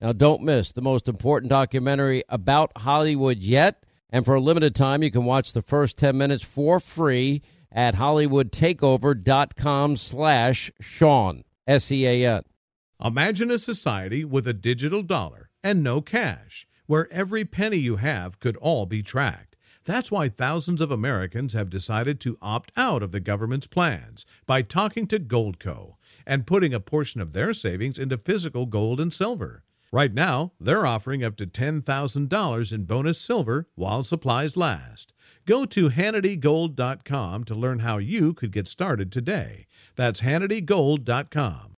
Now, 0.00 0.12
don't 0.12 0.42
miss 0.42 0.72
the 0.72 0.82
most 0.82 1.08
important 1.08 1.50
documentary 1.50 2.24
about 2.28 2.72
Hollywood 2.76 3.38
yet. 3.38 3.84
And 4.10 4.24
for 4.24 4.34
a 4.34 4.40
limited 4.40 4.74
time, 4.74 5.02
you 5.02 5.10
can 5.10 5.24
watch 5.24 5.52
the 5.52 5.62
first 5.62 5.98
10 5.98 6.16
minutes 6.16 6.44
for 6.44 6.78
free 6.78 7.42
at 7.72 7.96
hollywoodtakeover.com 7.96 9.96
slash 9.96 10.70
Sean, 10.80 11.44
S-E-A-N. 11.66 12.42
Imagine 13.02 13.50
a 13.50 13.58
society 13.58 14.24
with 14.24 14.46
a 14.46 14.52
digital 14.52 15.02
dollar 15.02 15.50
and 15.64 15.82
no 15.82 16.00
cash, 16.00 16.68
where 16.86 17.12
every 17.12 17.44
penny 17.44 17.78
you 17.78 17.96
have 17.96 18.38
could 18.38 18.56
all 18.58 18.86
be 18.86 19.02
tracked. 19.02 19.56
That's 19.84 20.10
why 20.10 20.28
thousands 20.28 20.80
of 20.80 20.90
Americans 20.90 21.52
have 21.52 21.68
decided 21.68 22.20
to 22.20 22.38
opt 22.40 22.72
out 22.76 23.02
of 23.02 23.10
the 23.10 23.20
government's 23.20 23.66
plans 23.66 24.24
by 24.46 24.62
talking 24.62 25.06
to 25.08 25.18
Goldco 25.18 25.96
and 26.26 26.46
putting 26.46 26.72
a 26.72 26.80
portion 26.80 27.20
of 27.20 27.32
their 27.32 27.52
savings 27.52 27.98
into 27.98 28.16
physical 28.16 28.66
gold 28.66 29.00
and 29.00 29.12
silver. 29.12 29.63
Right 29.94 30.12
now, 30.12 30.50
they're 30.58 30.86
offering 30.86 31.22
up 31.22 31.36
to 31.36 31.46
$10,000 31.46 32.72
in 32.72 32.84
bonus 32.84 33.20
silver 33.20 33.68
while 33.76 34.02
supplies 34.02 34.56
last. 34.56 35.14
Go 35.46 35.64
to 35.66 35.88
HannityGold.com 35.88 37.44
to 37.44 37.54
learn 37.54 37.78
how 37.78 37.98
you 37.98 38.34
could 38.34 38.50
get 38.50 38.66
started 38.66 39.12
today. 39.12 39.68
That's 39.94 40.22
HannityGold.com. 40.22 41.70